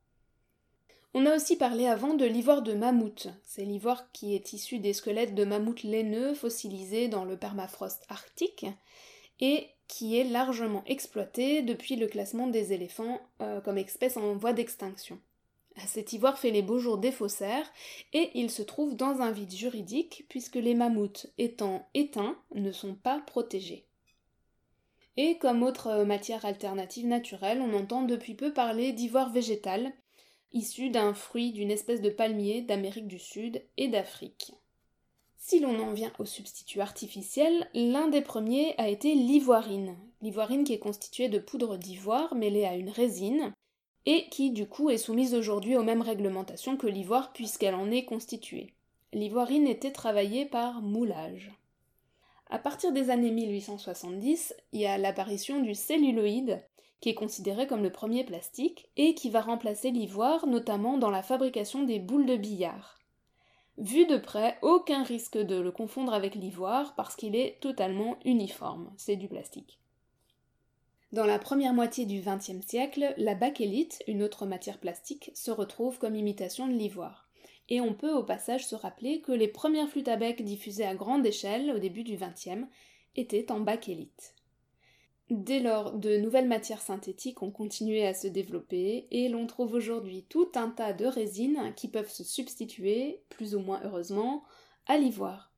On 1.15 1.27
a 1.27 1.37
aussi 1.37 1.57
parlé 1.57 1.87
avant 1.87 2.15
de 2.15 2.25
l'ivoire 2.25 2.63
de 2.63 2.75
mammouth. 2.75 3.29
C'est 3.45 3.65
l'ivoire 3.65 4.11
qui 4.11 4.35
est 4.35 4.53
issu 4.53 4.81
des 4.81 4.93
squelettes 4.93 5.35
de 5.35 5.45
mammouths 5.45 5.85
laineux 5.85 6.35
fossilisés 6.35 7.09
dans 7.09 7.25
le 7.25 7.37
permafrost 7.37 8.05
arctique 8.09 8.67
et 9.41 9.69
qui 9.87 10.19
est 10.19 10.25
largement 10.25 10.83
exploité 10.87 11.63
depuis 11.63 11.97
le 11.97 12.09
classement 12.09 12.49
des 12.49 12.73
éléphants 12.73 13.21
euh, 13.41 13.61
comme 13.61 13.79
espèce 13.79 14.17
en 14.17 14.35
voie 14.35 14.53
d'extinction. 14.53 15.21
Cet 15.87 16.13
ivoire 16.13 16.39
fait 16.39 16.51
les 16.51 16.63
beaux 16.63 16.79
jours 16.79 16.99
des 16.99 17.13
faussaires 17.13 17.71
et 18.13 18.31
il 18.35 18.51
se 18.51 18.63
trouve 18.63 18.97
dans 18.97 19.21
un 19.21 19.33
vide 19.33 19.53
juridique 19.53 20.25
puisque 20.29 20.57
les 20.57 20.75
mammouths 20.75 21.27
étant 21.37 21.89
éteints 21.95 22.39
ne 22.55 22.73
sont 22.73 22.95
pas 22.95 23.21
protégés. 23.21 23.87
Et 25.17 25.39
comme 25.39 25.63
autre 25.63 26.05
matière 26.05 26.45
alternative 26.45 27.07
naturelle, 27.07 27.61
on 27.61 27.75
entend 27.75 28.03
depuis 28.03 28.35
peu 28.35 28.53
parler 28.53 28.93
d'ivoire 28.93 29.33
végétal 29.33 29.93
issu 30.55 30.89
d'un 30.89 31.13
fruit 31.13 31.53
d'une 31.53 31.71
espèce 31.71 32.01
de 32.01 32.09
palmier 32.09 32.63
d'Amérique 32.63 33.09
du 33.09 33.19
Sud 33.19 33.63
et 33.77 33.89
d'Afrique. 33.89 34.53
Si 35.37 35.61
l'on 35.61 35.79
en 35.81 35.93
vient 35.93 36.13
au 36.19 36.25
substitut 36.25 36.81
artificiel, 36.81 37.69
l'un 37.75 38.09
des 38.09 38.23
premiers 38.23 38.75
a 38.79 38.89
été 38.89 39.15
l'ivoirine. 39.15 39.97
L'ivoirine 40.23 40.65
qui 40.65 40.73
est 40.73 40.79
constituée 40.79 41.29
de 41.29 41.39
poudre 41.39 41.77
d'ivoire 41.77 42.35
mêlée 42.35 42.65
à 42.65 42.77
une 42.77 42.89
résine, 42.89 43.53
et 44.07 44.29
qui 44.29 44.51
du 44.51 44.67
coup 44.67 44.91
est 44.91 44.99
soumise 44.99 45.35
aujourd'hui 45.35 45.77
aux 45.77 45.83
mêmes 45.83 46.03
réglementations 46.03 46.77
que 46.77 46.87
l'ivoire 46.87 47.33
puisqu'elle 47.33 47.75
en 47.75 47.91
est 47.91 48.05
constituée. 48.05 48.75
L'ivoirine 49.13 49.67
était 49.67 49.93
travaillée 49.93 50.45
par 50.45 50.83
moulage. 50.83 51.53
À 52.51 52.59
partir 52.59 52.93
des 52.93 53.11
années 53.11 53.31
1870, 53.31 54.55
il 54.73 54.81
y 54.81 54.87
a 54.87 54.99
l'apparition 54.99 55.61
du 55.61 55.75
celluloïde, 55.75 56.63
qui 57.01 57.09
est 57.09 57.15
considéré 57.15 57.67
comme 57.67 57.83
le 57.83 57.93
premier 57.93 58.25
plastique, 58.25 58.89
et 58.97 59.15
qui 59.15 59.31
va 59.31 59.41
remplacer 59.41 59.91
l'ivoire, 59.91 60.47
notamment 60.47 60.99
dans 60.99 61.11
la 61.11 61.23
fabrication 61.23 61.85
des 61.85 61.99
boules 61.99 62.27
de 62.27 62.37
billard. 62.37 62.99
Vu 63.79 64.07
de 64.07 64.19
près, 64.19 64.57
aucun 64.63 65.03
risque 65.03 65.39
de 65.39 65.57
le 65.57 65.73
confondre 65.73 66.15
avec 66.15 66.35
l'ivoire 66.35 66.95
parce 66.95 67.17
qu'il 67.17 67.35
est 67.35 67.61
totalement 67.61 68.17
uniforme, 68.25 68.93
c'est 68.97 69.17
du 69.17 69.27
plastique. 69.27 69.81
Dans 71.15 71.27
la 71.27 71.39
première 71.39 71.75
moitié 71.75 72.07
du 72.07 72.21
XXe 72.21 72.67
siècle, 72.67 73.15
la 73.19 73.37
bakélite, 73.37 74.03
une 74.09 74.25
autre 74.25 74.47
matière 74.47 74.81
plastique, 74.81 75.31
se 75.33 75.53
retrouve 75.53 75.99
comme 75.99 76.17
imitation 76.17 76.67
de 76.67 76.73
l'ivoire. 76.73 77.29
Et 77.69 77.81
on 77.81 77.95
peut 77.95 78.13
au 78.13 78.25
passage 78.25 78.67
se 78.67 78.75
rappeler 78.75 79.21
que 79.21 79.31
les 79.31 79.47
premières 79.47 79.89
flûtes 79.89 80.09
à 80.09 80.17
bec 80.17 80.43
diffusées 80.43 80.85
à 80.85 80.97
grande 80.97 81.25
échelle 81.25 81.71
au 81.71 81.79
début 81.79 82.03
du 82.03 82.17
XXe 82.17 82.67
étaient 83.15 83.53
en 83.53 83.61
bakélite. 83.61 84.35
Dès 85.31 85.61
lors, 85.61 85.93
de 85.93 86.17
nouvelles 86.17 86.49
matières 86.49 86.83
synthétiques 86.83 87.45
ont 87.45 87.53
continué 87.53 88.05
à 88.05 88.13
se 88.13 88.27
développer 88.27 89.07
et 89.13 89.29
l'on 89.29 89.47
trouve 89.47 89.75
aujourd'hui 89.75 90.27
tout 90.29 90.51
un 90.57 90.69
tas 90.69 90.95
de 90.95 91.07
résines 91.07 91.73
qui 91.77 91.87
peuvent 91.87 92.11
se 92.11 92.25
substituer, 92.25 93.23
plus 93.29 93.55
ou 93.55 93.61
moins 93.61 93.81
heureusement, 93.85 94.43
à 94.89 94.99
l'ivoire. 94.99 95.54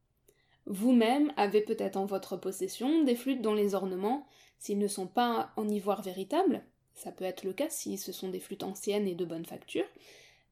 Vous-même 0.67 1.33
avez 1.37 1.61
peut-être 1.61 1.97
en 1.97 2.07
votre 2.07 2.37
possession 2.37 3.05
des 3.05 3.15
flûtes 3.15 3.43
dont 3.43 3.55
les 3.55 3.75
ornements, 3.75 4.27
s'ils 4.59 4.79
ne 4.79 4.89
sont 4.89 5.07
pas 5.07 5.53
en 5.57 5.69
ivoire 5.69 6.03
véritable, 6.03 6.65
ça 6.95 7.13
peut 7.13 7.25
être 7.25 7.45
le 7.45 7.53
cas 7.53 7.69
si 7.69 7.99
ce 7.99 8.11
sont 8.11 8.29
des 8.29 8.41
flûtes 8.41 8.65
anciennes 8.65 9.07
et 9.07 9.15
de 9.15 9.25
bonne 9.25 9.45
facture, 9.45 9.85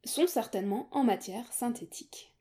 sont 0.05 0.27
certainement 0.27 0.89
en 0.93 1.03
matière 1.03 1.53
synthétique. 1.53 2.33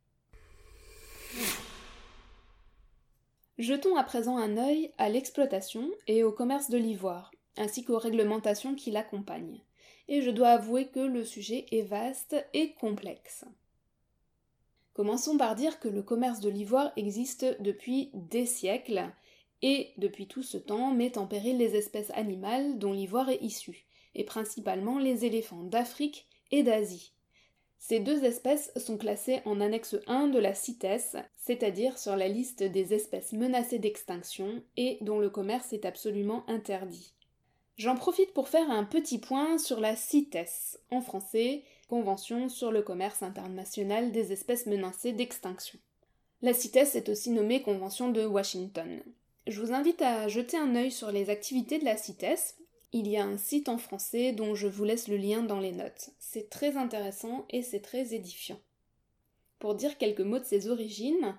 Jetons 3.57 3.95
à 3.95 4.03
présent 4.03 4.37
un 4.37 4.57
œil 4.57 4.91
à 4.97 5.09
l'exploitation 5.09 5.89
et 6.07 6.23
au 6.23 6.31
commerce 6.31 6.69
de 6.69 6.77
l'ivoire, 6.77 7.31
ainsi 7.57 7.83
qu'aux 7.83 7.97
réglementations 7.97 8.75
qui 8.75 8.91
l'accompagnent. 8.91 9.61
Et 10.09 10.21
je 10.21 10.31
dois 10.31 10.49
avouer 10.49 10.89
que 10.89 10.99
le 10.99 11.23
sujet 11.23 11.65
est 11.71 11.83
vaste 11.83 12.35
et 12.53 12.73
complexe. 12.73 13.45
Commençons 14.93 15.37
par 15.37 15.55
dire 15.55 15.79
que 15.79 15.87
le 15.87 16.03
commerce 16.03 16.39
de 16.39 16.49
l'ivoire 16.49 16.91
existe 16.95 17.45
depuis 17.61 18.11
des 18.13 18.45
siècles, 18.45 19.11
et 19.61 19.91
depuis 19.97 20.27
tout 20.27 20.43
ce 20.43 20.57
temps 20.57 20.91
met 20.91 21.17
en 21.17 21.25
péril 21.25 21.57
les 21.57 21.75
espèces 21.75 22.11
animales 22.11 22.77
dont 22.77 22.93
l'ivoire 22.93 23.29
est 23.29 23.41
issu, 23.41 23.87
et 24.13 24.23
principalement 24.23 24.99
les 24.99 25.25
éléphants 25.25 25.63
d'Afrique 25.63 26.27
et 26.51 26.63
d'Asie, 26.63 27.13
ces 27.85 27.99
deux 27.99 28.23
espèces 28.23 28.71
sont 28.77 28.97
classées 28.97 29.41
en 29.43 29.59
annexe 29.59 29.97
1 30.07 30.29
de 30.29 30.39
la 30.39 30.53
CITES, 30.53 31.17
c'est-à-dire 31.35 31.97
sur 31.97 32.15
la 32.15 32.29
liste 32.29 32.63
des 32.63 32.93
espèces 32.93 33.33
menacées 33.33 33.77
d'extinction 33.77 34.63
et 34.77 34.99
dont 35.01 35.19
le 35.19 35.29
commerce 35.29 35.73
est 35.73 35.83
absolument 35.83 36.49
interdit. 36.49 37.13
J'en 37.75 37.95
profite 37.95 38.31
pour 38.31 38.47
faire 38.47 38.71
un 38.71 38.85
petit 38.85 39.19
point 39.19 39.57
sur 39.57 39.81
la 39.81 39.97
CITES, 39.97 40.79
en 40.91 41.01
français, 41.01 41.65
Convention 41.87 42.49
sur 42.49 42.71
le 42.71 42.81
commerce 42.81 43.23
international 43.23 44.11
des 44.11 44.31
espèces 44.31 44.65
menacées 44.65 45.11
d'extinction. 45.11 45.79
La 46.41 46.53
CITES 46.53 46.95
est 46.95 47.09
aussi 47.09 47.29
nommée 47.29 47.61
Convention 47.61 48.09
de 48.09 48.25
Washington. 48.25 49.01
Je 49.47 49.61
vous 49.61 49.73
invite 49.73 50.01
à 50.01 50.27
jeter 50.27 50.57
un 50.57 50.75
œil 50.75 50.91
sur 50.91 51.11
les 51.11 51.29
activités 51.29 51.79
de 51.79 51.85
la 51.85 51.97
CITES, 51.97 52.55
il 52.93 53.07
y 53.07 53.17
a 53.17 53.25
un 53.25 53.37
site 53.37 53.69
en 53.69 53.79
français 53.79 54.33
dont 54.33 54.53
je 54.53 54.67
vous 54.67 54.83
laisse 54.83 55.07
le 55.07 55.17
lien 55.17 55.41
dans 55.41 55.59
les 55.59 55.71
notes. 55.71 56.11
C'est 56.19 56.51
très 56.51 56.77
intéressant 56.77 57.45
et 57.49 57.63
c'est 57.63 57.81
très 57.81 58.13
édifiant. 58.13 58.59
Pour 59.57 59.73
dire 59.73 59.97
quelques 59.97 60.21
mots 60.21 60.37
de 60.37 60.45
ses 60.45 60.67
origines, 60.67 61.35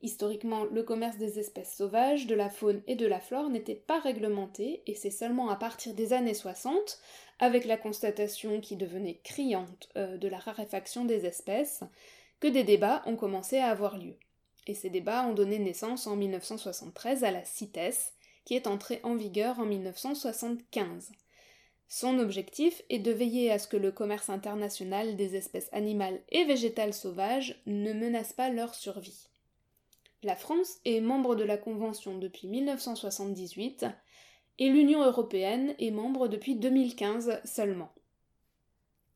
historiquement 0.00 0.64
le 0.64 0.84
commerce 0.84 1.16
des 1.16 1.40
espèces 1.40 1.76
sauvages, 1.76 2.28
de 2.28 2.36
la 2.36 2.50
faune 2.50 2.82
et 2.86 2.94
de 2.94 3.06
la 3.06 3.18
flore 3.18 3.50
n'était 3.50 3.74
pas 3.74 3.98
réglementé 3.98 4.82
et 4.86 4.94
c'est 4.94 5.10
seulement 5.10 5.50
à 5.50 5.56
partir 5.56 5.94
des 5.94 6.12
années 6.12 6.34
60, 6.34 7.00
avec 7.42 7.64
la 7.64 7.76
constatation 7.76 8.60
qui 8.60 8.76
devenait 8.76 9.18
criante 9.24 9.88
euh, 9.96 10.16
de 10.16 10.28
la 10.28 10.38
raréfaction 10.38 11.04
des 11.04 11.26
espèces, 11.26 11.82
que 12.38 12.46
des 12.46 12.62
débats 12.62 13.02
ont 13.04 13.16
commencé 13.16 13.58
à 13.58 13.66
avoir 13.66 13.98
lieu. 13.98 14.14
Et 14.68 14.74
ces 14.74 14.90
débats 14.90 15.26
ont 15.26 15.32
donné 15.34 15.58
naissance 15.58 16.06
en 16.06 16.14
1973 16.14 17.24
à 17.24 17.32
la 17.32 17.44
CITES, 17.44 18.12
qui 18.44 18.54
est 18.54 18.68
entré 18.68 19.00
en 19.02 19.16
vigueur 19.16 19.58
en 19.58 19.66
1975. 19.66 21.10
Son 21.88 22.20
objectif 22.20 22.80
est 22.90 23.00
de 23.00 23.10
veiller 23.10 23.50
à 23.50 23.58
ce 23.58 23.66
que 23.66 23.76
le 23.76 23.90
commerce 23.90 24.30
international 24.30 25.16
des 25.16 25.34
espèces 25.34 25.68
animales 25.72 26.20
et 26.30 26.44
végétales 26.44 26.94
sauvages 26.94 27.60
ne 27.66 27.92
menace 27.92 28.32
pas 28.32 28.50
leur 28.50 28.72
survie. 28.76 29.26
La 30.22 30.36
France 30.36 30.78
est 30.84 31.00
membre 31.00 31.34
de 31.34 31.42
la 31.42 31.56
Convention 31.56 32.18
depuis 32.18 32.46
1978 32.46 33.84
et 34.58 34.68
l'Union 34.68 35.04
européenne 35.04 35.74
est 35.78 35.90
membre 35.90 36.28
depuis 36.28 36.56
2015 36.56 37.40
seulement. 37.44 37.92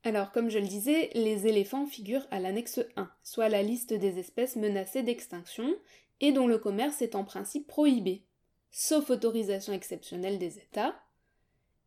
Alors, 0.03 0.31
comme 0.31 0.49
je 0.49 0.59
le 0.59 0.67
disais, 0.67 1.09
les 1.13 1.47
éléphants 1.47 1.85
figurent 1.85 2.27
à 2.31 2.39
l'annexe 2.39 2.79
1, 2.95 3.09
soit 3.23 3.49
la 3.49 3.63
liste 3.63 3.93
des 3.93 4.19
espèces 4.19 4.55
menacées 4.55 5.03
d'extinction 5.03 5.75
et 6.21 6.31
dont 6.31 6.47
le 6.47 6.57
commerce 6.57 7.01
est 7.01 7.15
en 7.15 7.23
principe 7.23 7.67
prohibé 7.67 8.23
sauf 8.71 9.09
autorisation 9.09 9.73
exceptionnelle 9.73 10.37
des 10.37 10.59
États, 10.59 10.95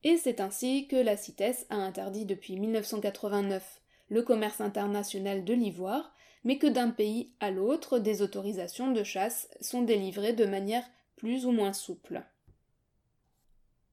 et 0.03 0.17
c'est 0.17 0.41
ainsi 0.41 0.89
que 0.89 0.97
la 0.97 1.17
CITES 1.17 1.67
a 1.69 1.77
interdit 1.77 2.25
depuis 2.25 2.59
1989 2.59 3.81
le 4.09 4.23
commerce 4.23 4.61
international 4.61 5.45
de 5.45 5.55
l'ivoire, 5.55 6.13
mais 6.43 6.59
que 6.59 6.67
d'un 6.67 6.91
pays 6.91 7.33
à 7.39 7.51
l'autre 7.51 7.99
des 7.99 8.23
autorisations 8.23 8.91
de 8.91 9.05
chasse 9.05 9.49
sont 9.61 9.83
délivrées 9.83 10.33
de 10.33 10.47
manière 10.47 10.85
plus 11.17 11.47
ou 11.47 11.53
moins 11.53 11.73
souple. 11.73 12.25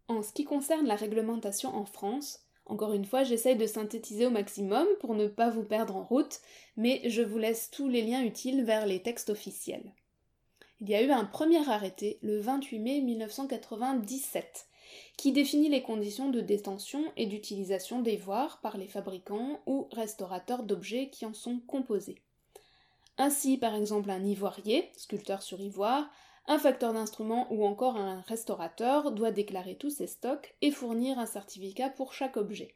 En 0.07 0.23
ce 0.23 0.31
qui 0.31 0.45
concerne 0.45 0.87
la 0.87 0.95
réglementation 0.95 1.75
en 1.75 1.85
France, 1.85 2.41
encore 2.65 2.93
une 2.93 3.05
fois, 3.05 3.23
j'essaye 3.23 3.55
de 3.55 3.65
synthétiser 3.65 4.25
au 4.25 4.29
maximum 4.29 4.87
pour 4.99 5.15
ne 5.15 5.27
pas 5.27 5.49
vous 5.49 5.63
perdre 5.63 5.95
en 5.95 6.03
route, 6.03 6.39
mais 6.75 7.01
je 7.09 7.21
vous 7.21 7.37
laisse 7.37 7.71
tous 7.71 7.87
les 7.87 8.01
liens 8.01 8.23
utiles 8.23 8.63
vers 8.63 8.85
les 8.85 9.01
textes 9.01 9.29
officiels 9.29 9.93
il 10.79 10.89
y 10.89 10.95
a 10.95 11.01
eu 11.01 11.11
un 11.11 11.25
premier 11.25 11.67
arrêté 11.69 12.19
le 12.21 12.39
28 12.39 12.79
mai 12.79 13.01
1997 13.01 14.67
qui 15.17 15.31
définit 15.31 15.69
les 15.69 15.81
conditions 15.81 16.29
de 16.29 16.39
détention 16.39 17.03
et 17.17 17.25
d'utilisation 17.25 18.01
des 18.01 18.15
voirs 18.15 18.59
par 18.61 18.77
les 18.77 18.87
fabricants 18.87 19.59
ou 19.65 19.87
restaurateurs 19.91 20.63
d'objets 20.63 21.09
qui 21.09 21.25
en 21.25 21.33
sont 21.33 21.59
composés. 21.67 22.21
Ainsi, 23.17 23.57
par 23.57 23.73
exemple, 23.73 24.11
un 24.11 24.23
ivoirier, 24.23 24.89
sculpteur 24.95 25.41
sur 25.41 25.59
ivoire, 25.59 26.07
un 26.47 26.59
facteur 26.59 26.93
d'instrument 26.93 27.51
ou 27.51 27.65
encore 27.65 27.97
un 27.97 28.21
restaurateur 28.21 29.11
doit 29.11 29.31
déclarer 29.31 29.75
tous 29.75 29.89
ses 29.89 30.07
stocks 30.07 30.55
et 30.61 30.71
fournir 30.71 31.19
un 31.19 31.25
certificat 31.25 31.89
pour 31.89 32.13
chaque 32.13 32.37
objet. 32.37 32.75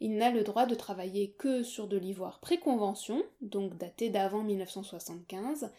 Il 0.00 0.16
n'a 0.16 0.30
le 0.30 0.44
droit 0.44 0.66
de 0.66 0.76
travailler 0.76 1.32
que 1.32 1.64
sur 1.64 1.88
de 1.88 1.96
l'ivoire 1.96 2.38
pré-convention, 2.38 3.24
donc 3.40 3.76
daté 3.76 4.10
d'avant 4.10 4.44
1975, 4.44 5.70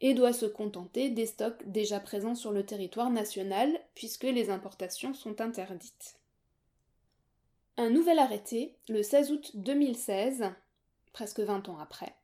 et 0.00 0.14
doit 0.14 0.32
se 0.32 0.46
contenter 0.46 1.10
des 1.10 1.26
stocks 1.26 1.62
déjà 1.66 2.00
présents 2.00 2.34
sur 2.34 2.52
le 2.52 2.64
territoire 2.64 3.10
national 3.10 3.78
puisque 3.94 4.24
les 4.24 4.50
importations 4.50 5.14
sont 5.14 5.40
interdites. 5.40 6.18
Un 7.76 7.90
nouvel 7.90 8.18
arrêté, 8.18 8.76
le 8.88 9.02
16 9.02 9.32
août 9.32 9.50
2016, 9.54 10.50
presque 11.12 11.40
20 11.40 11.68
ans 11.68 11.78
après, 11.78 12.14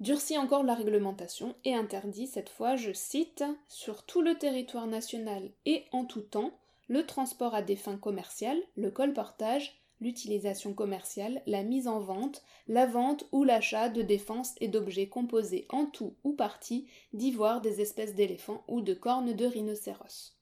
durcit 0.00 0.38
encore 0.38 0.64
la 0.64 0.74
réglementation 0.74 1.54
et 1.64 1.74
interdit 1.74 2.26
cette 2.26 2.48
fois, 2.48 2.76
je 2.76 2.92
cite, 2.92 3.44
sur 3.68 4.04
tout 4.04 4.22
le 4.22 4.36
territoire 4.36 4.86
national 4.86 5.50
et 5.66 5.84
en 5.92 6.04
tout 6.04 6.22
temps, 6.22 6.58
le 6.88 7.06
transport 7.06 7.54
à 7.54 7.62
des 7.62 7.76
fins 7.76 7.96
commerciales, 7.96 8.60
le 8.76 8.90
colportage, 8.90 9.80
l'utilisation 10.00 10.74
commerciale, 10.74 11.42
la 11.46 11.62
mise 11.62 11.88
en 11.88 12.00
vente, 12.00 12.42
la 12.68 12.86
vente 12.86 13.26
ou 13.32 13.44
l'achat 13.44 13.88
de 13.88 14.02
défense 14.02 14.54
et 14.60 14.68
d'objets 14.68 15.08
composés 15.08 15.66
en 15.70 15.86
tout 15.86 16.14
ou 16.24 16.32
partie 16.32 16.86
d'ivoire 17.12 17.60
des 17.60 17.80
espèces 17.80 18.14
d'éléphants 18.14 18.64
ou 18.68 18.80
de 18.80 18.92
cornes 18.92 19.32
de 19.32 19.46
rhinocéros. 19.46 20.36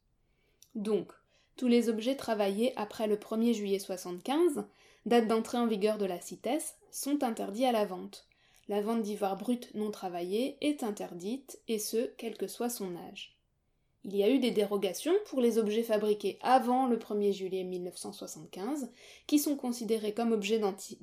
Donc, 0.74 1.12
tous 1.56 1.68
les 1.68 1.88
objets 1.88 2.16
travaillés 2.16 2.72
après 2.76 3.06
le 3.06 3.16
1er 3.16 3.52
juillet 3.52 3.78
75, 3.78 4.64
date 5.06 5.28
d'entrée 5.28 5.58
en 5.58 5.66
vigueur 5.66 5.98
de 5.98 6.06
la 6.06 6.20
CITES, 6.20 6.74
sont 6.90 7.22
interdits 7.22 7.66
à 7.66 7.72
la 7.72 7.84
vente. 7.84 8.26
La 8.72 8.80
vente 8.80 9.02
d'ivoire 9.02 9.36
brut 9.36 9.68
non 9.74 9.90
travaillé 9.90 10.56
est 10.62 10.82
interdite, 10.82 11.60
et 11.68 11.78
ce, 11.78 12.10
quel 12.16 12.38
que 12.38 12.46
soit 12.46 12.70
son 12.70 12.96
âge. 12.96 13.36
Il 14.02 14.16
y 14.16 14.22
a 14.22 14.30
eu 14.30 14.38
des 14.38 14.50
dérogations 14.50 15.12
pour 15.26 15.42
les 15.42 15.58
objets 15.58 15.82
fabriqués 15.82 16.38
avant 16.40 16.86
le 16.86 16.96
1er 16.96 17.34
juillet 17.34 17.64
1975, 17.64 18.90
qui 19.26 19.38
sont 19.38 19.56
considérés 19.56 20.14
comme 20.14 20.32
objets 20.32 20.58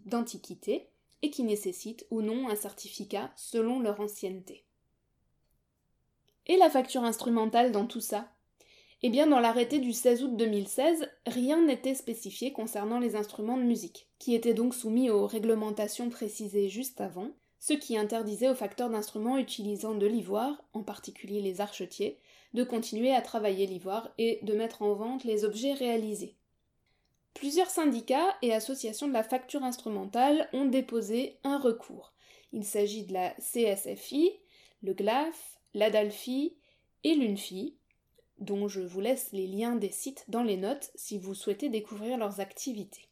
d'antiquité 0.06 0.88
et 1.22 1.30
qui 1.30 1.44
nécessitent 1.44 2.08
ou 2.10 2.24
non 2.24 2.50
un 2.50 2.56
certificat 2.56 3.32
selon 3.36 3.80
leur 3.82 4.00
ancienneté. 4.00 4.66
Et 6.48 6.58
la 6.58 6.72
facture 6.72 7.04
instrumentale 7.04 7.72
dans 7.72 7.86
tout 7.86 8.02
ça? 8.02 8.32
Eh 9.04 9.12
bien, 9.12 9.28
dans 9.28 9.40
l'arrêté 9.40 9.78
du 9.78 9.94
16 9.94 10.24
août 10.24 10.36
2016, 10.36 11.08
rien 11.28 11.64
n'était 11.64 11.94
spécifié 11.94 12.52
concernant 12.52 12.98
les 12.98 13.16
instruments 13.16 13.58
de 13.58 13.62
musique, 13.62 14.10
qui 14.18 14.34
étaient 14.34 14.56
donc 14.56 14.74
soumis 14.74 15.12
aux 15.12 15.28
réglementations 15.28 16.10
précisées 16.10 16.68
juste 16.68 17.00
avant, 17.00 17.30
ce 17.60 17.74
qui 17.74 17.98
interdisait 17.98 18.50
aux 18.50 18.56
facteurs 18.56 18.90
d'instruments 18.90 19.38
utilisant 19.38 19.96
de 19.96 20.06
l'ivoire, 20.06 20.64
en 20.74 20.84
particulier 20.84 21.42
les 21.42 21.62
archetiers, 21.62 22.20
de 22.54 22.64
continuer 22.64 23.14
à 23.14 23.22
travailler 23.22 23.68
l'ivoire 23.68 24.10
et 24.18 24.40
de 24.44 24.54
mettre 24.54 24.82
en 24.82 24.94
vente 24.94 25.24
les 25.24 25.46
objets 25.46 25.74
réalisés. 25.74 26.36
Plusieurs 27.34 27.70
syndicats 27.70 28.36
et 28.42 28.54
associations 28.54 29.08
de 29.08 29.14
la 29.14 29.24
facture 29.24 29.64
instrumentale 29.64 30.50
ont 30.54 30.66
déposé 30.66 31.38
un 31.44 31.60
recours. 31.60 32.14
Il 32.52 32.66
s'agit 32.66 33.04
de 33.04 33.14
la 33.14 33.32
CSFI, 33.36 34.32
le 34.82 34.94
GLAF, 34.94 35.60
l'ADALFI 35.74 36.56
et 37.04 37.16
l'UNFI, 37.16 37.78
dont 38.40 38.68
je 38.68 38.82
vous 38.82 39.02
laisse 39.02 39.32
les 39.32 39.48
liens 39.48 39.76
des 39.76 39.92
sites 39.92 40.26
dans 40.28 40.44
les 40.44 40.58
notes 40.58 40.92
si 40.96 41.18
vous 41.18 41.36
souhaitez 41.36 41.70
découvrir 41.70 42.18
leurs 42.18 42.40
activités. 42.40 43.09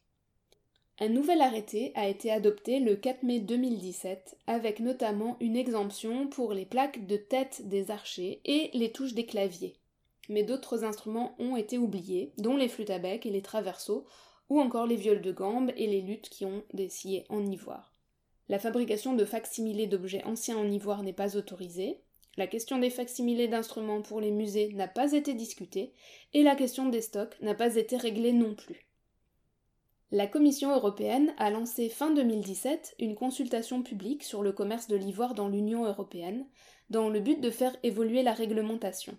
Un 1.00 1.10
nouvel 1.10 1.40
arrêté 1.42 1.92
a 1.94 2.08
été 2.08 2.32
adopté 2.32 2.80
le 2.80 2.96
4 2.96 3.22
mai 3.22 3.38
2017 3.38 4.36
avec 4.48 4.80
notamment 4.80 5.36
une 5.38 5.56
exemption 5.56 6.26
pour 6.26 6.52
les 6.52 6.66
plaques 6.66 7.06
de 7.06 7.16
tête 7.16 7.68
des 7.68 7.92
archers 7.92 8.40
et 8.44 8.70
les 8.74 8.90
touches 8.90 9.14
des 9.14 9.24
claviers. 9.24 9.76
Mais 10.28 10.42
d'autres 10.42 10.82
instruments 10.82 11.36
ont 11.38 11.54
été 11.54 11.78
oubliés, 11.78 12.32
dont 12.38 12.56
les 12.56 12.68
flûtes 12.68 12.90
à 12.90 12.98
bec 12.98 13.26
et 13.26 13.30
les 13.30 13.42
traversos, 13.42 14.02
ou 14.48 14.60
encore 14.60 14.86
les 14.88 14.96
viols 14.96 15.22
de 15.22 15.30
gambe 15.30 15.70
et 15.76 15.86
les 15.86 16.00
luttes 16.00 16.30
qui 16.30 16.44
ont 16.44 16.64
des 16.72 16.88
sciés 16.88 17.24
en 17.28 17.46
ivoire. 17.46 17.94
La 18.48 18.58
fabrication 18.58 19.14
de 19.14 19.24
facsimilés 19.24 19.86
d'objets 19.86 20.24
anciens 20.24 20.58
en 20.58 20.68
ivoire 20.68 21.04
n'est 21.04 21.12
pas 21.12 21.36
autorisée, 21.36 22.00
la 22.36 22.48
question 22.48 22.78
des 22.78 22.90
facsimilés 22.90 23.46
d'instruments 23.46 24.02
pour 24.02 24.20
les 24.20 24.32
musées 24.32 24.72
n'a 24.72 24.88
pas 24.88 25.12
été 25.12 25.34
discutée, 25.34 25.92
et 26.34 26.42
la 26.42 26.56
question 26.56 26.88
des 26.88 27.02
stocks 27.02 27.40
n'a 27.40 27.54
pas 27.54 27.76
été 27.76 27.96
réglée 27.96 28.32
non 28.32 28.56
plus. 28.56 28.87
La 30.10 30.26
Commission 30.26 30.74
européenne 30.74 31.34
a 31.36 31.50
lancé 31.50 31.90
fin 31.90 32.10
2017 32.10 32.94
une 32.98 33.14
consultation 33.14 33.82
publique 33.82 34.22
sur 34.22 34.42
le 34.42 34.52
commerce 34.52 34.88
de 34.88 34.96
l'ivoire 34.96 35.34
dans 35.34 35.48
l'Union 35.48 35.84
européenne, 35.84 36.46
dans 36.88 37.10
le 37.10 37.20
but 37.20 37.42
de 37.42 37.50
faire 37.50 37.76
évoluer 37.82 38.22
la 38.22 38.32
réglementation. 38.32 39.18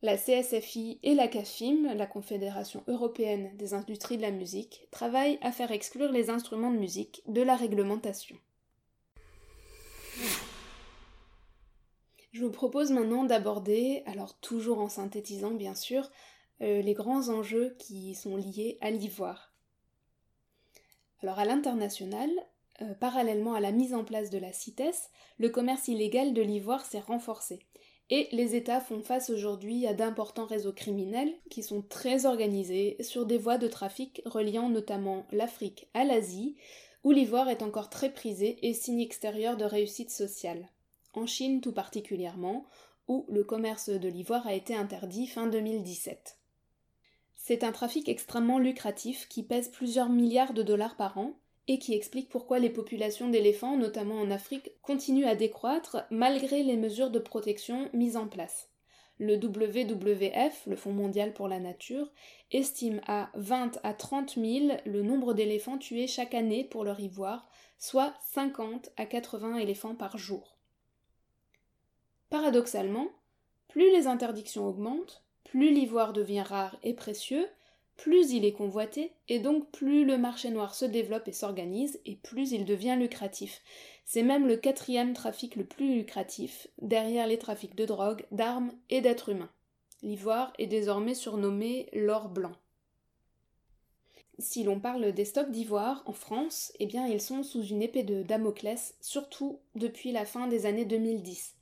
La 0.00 0.16
CSFI 0.16 0.98
et 1.02 1.14
la 1.14 1.28
CAFIM, 1.28 1.92
la 1.94 2.06
Confédération 2.06 2.82
européenne 2.88 3.54
des 3.58 3.74
industries 3.74 4.16
de 4.16 4.22
la 4.22 4.30
musique, 4.30 4.88
travaillent 4.90 5.38
à 5.42 5.52
faire 5.52 5.72
exclure 5.72 6.10
les 6.10 6.30
instruments 6.30 6.72
de 6.72 6.78
musique 6.78 7.22
de 7.26 7.42
la 7.42 7.54
réglementation. 7.54 8.36
Je 12.32 12.42
vous 12.42 12.50
propose 12.50 12.92
maintenant 12.92 13.24
d'aborder, 13.24 14.02
alors 14.06 14.38
toujours 14.40 14.78
en 14.78 14.88
synthétisant 14.88 15.52
bien 15.52 15.74
sûr, 15.74 16.10
euh, 16.62 16.80
les 16.80 16.94
grands 16.94 17.28
enjeux 17.28 17.76
qui 17.78 18.14
sont 18.14 18.38
liés 18.38 18.78
à 18.80 18.90
l'ivoire. 18.90 19.53
Alors 21.24 21.38
à 21.38 21.46
l'international, 21.46 22.28
euh, 22.82 22.92
parallèlement 22.92 23.54
à 23.54 23.60
la 23.60 23.72
mise 23.72 23.94
en 23.94 24.04
place 24.04 24.28
de 24.28 24.36
la 24.36 24.52
CITES, 24.52 25.08
le 25.38 25.48
commerce 25.48 25.88
illégal 25.88 26.34
de 26.34 26.42
l'ivoire 26.42 26.84
s'est 26.84 27.00
renforcé. 27.00 27.60
Et 28.10 28.28
les 28.32 28.54
États 28.56 28.82
font 28.82 29.00
face 29.00 29.30
aujourd'hui 29.30 29.86
à 29.86 29.94
d'importants 29.94 30.44
réseaux 30.44 30.74
criminels 30.74 31.32
qui 31.48 31.62
sont 31.62 31.80
très 31.80 32.26
organisés 32.26 32.98
sur 33.00 33.24
des 33.24 33.38
voies 33.38 33.56
de 33.56 33.68
trafic 33.68 34.20
reliant 34.26 34.68
notamment 34.68 35.26
l'Afrique 35.32 35.88
à 35.94 36.04
l'Asie, 36.04 36.56
où 37.04 37.10
l'ivoire 37.10 37.48
est 37.48 37.62
encore 37.62 37.88
très 37.88 38.12
prisé 38.12 38.58
et 38.60 38.74
signe 38.74 39.00
extérieur 39.00 39.56
de 39.56 39.64
réussite 39.64 40.10
sociale. 40.10 40.68
En 41.14 41.24
Chine 41.24 41.62
tout 41.62 41.72
particulièrement, 41.72 42.66
où 43.08 43.24
le 43.30 43.44
commerce 43.44 43.88
de 43.88 44.08
l'ivoire 44.08 44.46
a 44.46 44.52
été 44.52 44.76
interdit 44.76 45.26
fin 45.26 45.46
2017. 45.46 46.36
C'est 47.46 47.62
un 47.62 47.72
trafic 47.72 48.08
extrêmement 48.08 48.58
lucratif 48.58 49.28
qui 49.28 49.42
pèse 49.42 49.68
plusieurs 49.68 50.08
milliards 50.08 50.54
de 50.54 50.62
dollars 50.62 50.96
par 50.96 51.18
an 51.18 51.34
et 51.68 51.78
qui 51.78 51.92
explique 51.92 52.30
pourquoi 52.30 52.58
les 52.58 52.70
populations 52.70 53.28
d'éléphants, 53.28 53.76
notamment 53.76 54.18
en 54.18 54.30
Afrique, 54.30 54.70
continuent 54.80 55.26
à 55.26 55.34
décroître 55.34 56.06
malgré 56.10 56.62
les 56.62 56.78
mesures 56.78 57.10
de 57.10 57.18
protection 57.18 57.90
mises 57.92 58.16
en 58.16 58.28
place. 58.28 58.70
Le 59.18 59.34
WWF, 59.34 60.62
le 60.64 60.74
Fonds 60.74 60.94
mondial 60.94 61.34
pour 61.34 61.46
la 61.46 61.60
nature, 61.60 62.10
estime 62.50 63.02
à 63.06 63.28
20 63.34 63.78
à 63.82 63.92
30 63.92 64.36
000 64.36 64.78
le 64.86 65.02
nombre 65.02 65.34
d'éléphants 65.34 65.76
tués 65.76 66.06
chaque 66.06 66.32
année 66.32 66.64
pour 66.64 66.82
leur 66.82 66.98
ivoire, 66.98 67.46
soit 67.76 68.14
50 68.32 68.88
à 68.96 69.04
80 69.04 69.58
éléphants 69.58 69.94
par 69.94 70.16
jour. 70.16 70.56
Paradoxalement, 72.30 73.08
plus 73.68 73.90
les 73.90 74.06
interdictions 74.06 74.66
augmentent, 74.66 75.23
plus 75.54 75.72
l'ivoire 75.72 76.12
devient 76.12 76.42
rare 76.42 76.76
et 76.82 76.94
précieux, 76.94 77.46
plus 77.96 78.32
il 78.32 78.44
est 78.44 78.54
convoité, 78.54 79.12
et 79.28 79.38
donc 79.38 79.70
plus 79.70 80.04
le 80.04 80.18
marché 80.18 80.50
noir 80.50 80.74
se 80.74 80.84
développe 80.84 81.28
et 81.28 81.32
s'organise, 81.32 82.00
et 82.06 82.16
plus 82.16 82.50
il 82.50 82.64
devient 82.64 82.96
lucratif. 82.98 83.62
C'est 84.04 84.24
même 84.24 84.48
le 84.48 84.56
quatrième 84.56 85.12
trafic 85.12 85.54
le 85.54 85.62
plus 85.62 85.94
lucratif, 85.94 86.66
derrière 86.82 87.28
les 87.28 87.38
trafics 87.38 87.76
de 87.76 87.84
drogue, 87.84 88.26
d'armes 88.32 88.72
et 88.90 89.00
d'êtres 89.00 89.28
humains. 89.28 89.52
L'ivoire 90.02 90.52
est 90.58 90.66
désormais 90.66 91.14
surnommé 91.14 91.88
l'or 91.92 92.30
blanc. 92.30 92.56
Si 94.40 94.64
l'on 94.64 94.80
parle 94.80 95.12
des 95.12 95.24
stocks 95.24 95.52
d'ivoire 95.52 96.02
en 96.06 96.14
France, 96.14 96.72
eh 96.80 96.86
bien 96.86 97.06
ils 97.06 97.20
sont 97.20 97.44
sous 97.44 97.62
une 97.64 97.80
épée 97.80 98.02
de 98.02 98.24
Damoclès, 98.24 98.96
surtout 99.00 99.60
depuis 99.76 100.10
la 100.10 100.24
fin 100.24 100.48
des 100.48 100.66
années 100.66 100.84
2010. 100.84 101.54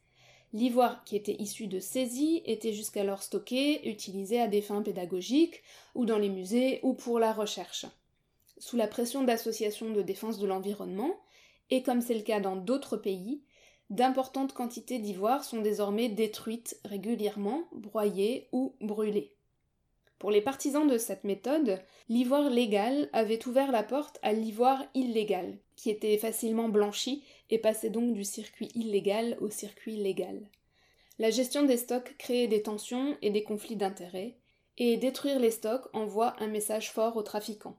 L'ivoire 0.54 1.02
qui 1.04 1.16
était 1.16 1.36
issu 1.40 1.66
de 1.66 1.80
saisie 1.80 2.42
était 2.44 2.74
jusqu'alors 2.74 3.22
stocké, 3.22 3.88
utilisé 3.88 4.38
à 4.38 4.48
des 4.48 4.60
fins 4.60 4.82
pédagogiques, 4.82 5.62
ou 5.94 6.04
dans 6.04 6.18
les 6.18 6.28
musées, 6.28 6.80
ou 6.82 6.92
pour 6.92 7.18
la 7.18 7.32
recherche. 7.32 7.86
Sous 8.58 8.76
la 8.76 8.86
pression 8.86 9.24
d'associations 9.24 9.90
de 9.90 10.02
défense 10.02 10.38
de 10.38 10.46
l'environnement, 10.46 11.18
et 11.70 11.82
comme 11.82 12.02
c'est 12.02 12.14
le 12.14 12.22
cas 12.22 12.40
dans 12.40 12.56
d'autres 12.56 12.98
pays, 12.98 13.42
d'importantes 13.88 14.52
quantités 14.52 14.98
d'ivoire 14.98 15.42
sont 15.42 15.62
désormais 15.62 16.10
détruites 16.10 16.78
régulièrement, 16.84 17.64
broyées 17.72 18.48
ou 18.52 18.74
brûlées. 18.80 19.34
Pour 20.22 20.30
les 20.30 20.40
partisans 20.40 20.86
de 20.86 20.98
cette 20.98 21.24
méthode, 21.24 21.80
l'ivoire 22.08 22.48
légal 22.48 23.08
avait 23.12 23.44
ouvert 23.48 23.72
la 23.72 23.82
porte 23.82 24.20
à 24.22 24.32
l'ivoire 24.32 24.84
illégal, 24.94 25.58
qui 25.74 25.90
était 25.90 26.16
facilement 26.16 26.68
blanchi 26.68 27.24
et 27.50 27.58
passait 27.58 27.90
donc 27.90 28.12
du 28.14 28.22
circuit 28.22 28.68
illégal 28.76 29.36
au 29.40 29.50
circuit 29.50 29.96
légal. 29.96 30.40
La 31.18 31.30
gestion 31.30 31.64
des 31.64 31.76
stocks 31.76 32.16
créait 32.18 32.46
des 32.46 32.62
tensions 32.62 33.16
et 33.20 33.30
des 33.30 33.42
conflits 33.42 33.74
d'intérêts, 33.74 34.36
et 34.78 34.96
détruire 34.96 35.40
les 35.40 35.50
stocks 35.50 35.88
envoie 35.92 36.36
un 36.38 36.46
message 36.46 36.92
fort 36.92 37.16
aux 37.16 37.24
trafiquants. 37.24 37.76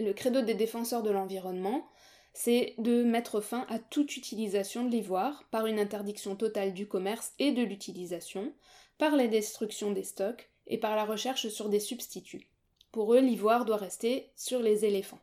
Le 0.00 0.12
credo 0.12 0.42
des 0.42 0.54
défenseurs 0.54 1.04
de 1.04 1.10
l'environnement, 1.10 1.86
c'est 2.32 2.74
de 2.78 3.04
mettre 3.04 3.40
fin 3.40 3.64
à 3.68 3.78
toute 3.78 4.16
utilisation 4.16 4.84
de 4.84 4.90
l'ivoire 4.90 5.44
par 5.52 5.66
une 5.66 5.78
interdiction 5.78 6.34
totale 6.34 6.74
du 6.74 6.88
commerce 6.88 7.32
et 7.38 7.52
de 7.52 7.62
l'utilisation, 7.62 8.52
par 8.98 9.14
la 9.14 9.28
destruction 9.28 9.92
des 9.92 10.02
stocks 10.02 10.49
et 10.70 10.78
par 10.78 10.96
la 10.96 11.04
recherche 11.04 11.48
sur 11.48 11.68
des 11.68 11.80
substituts. 11.80 12.48
Pour 12.92 13.14
eux, 13.14 13.20
l'ivoire 13.20 13.66
doit 13.66 13.76
rester 13.76 14.30
sur 14.36 14.60
les 14.60 14.86
éléphants. 14.86 15.20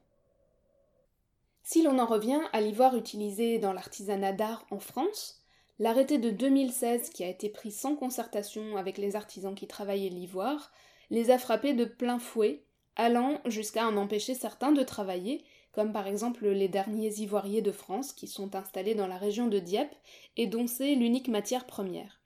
Si 1.64 1.82
l'on 1.82 2.00
en 2.00 2.06
revient 2.06 2.42
à 2.54 2.62
l'ivoire 2.62 2.96
utilisé 2.96 3.58
dans 3.58 3.74
l'artisanat 3.74 4.34
d'art 4.34 4.66
en 4.72 4.80
France, 4.80 5.42
l'arrêté 5.80 6.18
de 6.18 6.30
2016 6.30 7.10
qui 7.10 7.24
a 7.24 7.28
été 7.28 7.50
pris 7.50 7.72
sans 7.72 7.96
concertation 7.96 8.78
avec 8.78 8.98
les 8.98 9.16
artisans 9.16 9.56
qui 9.56 9.68
travaillaient 9.68 10.10
l'ivoire 10.10 10.72
les 11.10 11.32
a 11.32 11.38
frappés 11.38 11.74
de 11.74 11.86
plein 11.86 12.20
fouet, 12.20 12.64
allant 12.96 13.42
jusqu'à 13.46 13.88
en 13.88 13.98
empêcher 13.98 14.34
certains 14.34 14.72
de 14.72 14.84
travailler, 14.84 15.44
comme 15.72 15.94
par 15.94 16.08
exemple 16.08 16.48
les 16.48 16.68
derniers 16.68 17.20
ivoiriers 17.20 17.62
de 17.62 17.72
France 17.72 18.12
qui 18.14 18.28
sont 18.28 18.56
installés 18.56 18.96
dans 18.96 19.08
la 19.08 19.18
région 19.18 19.48
de 19.48 19.60
Dieppe 19.60 19.96
et 20.36 20.48
dont 20.48 20.68
c'est 20.68 20.96
l'unique 20.96 21.28
matière 21.28 21.66
première. 21.66 22.17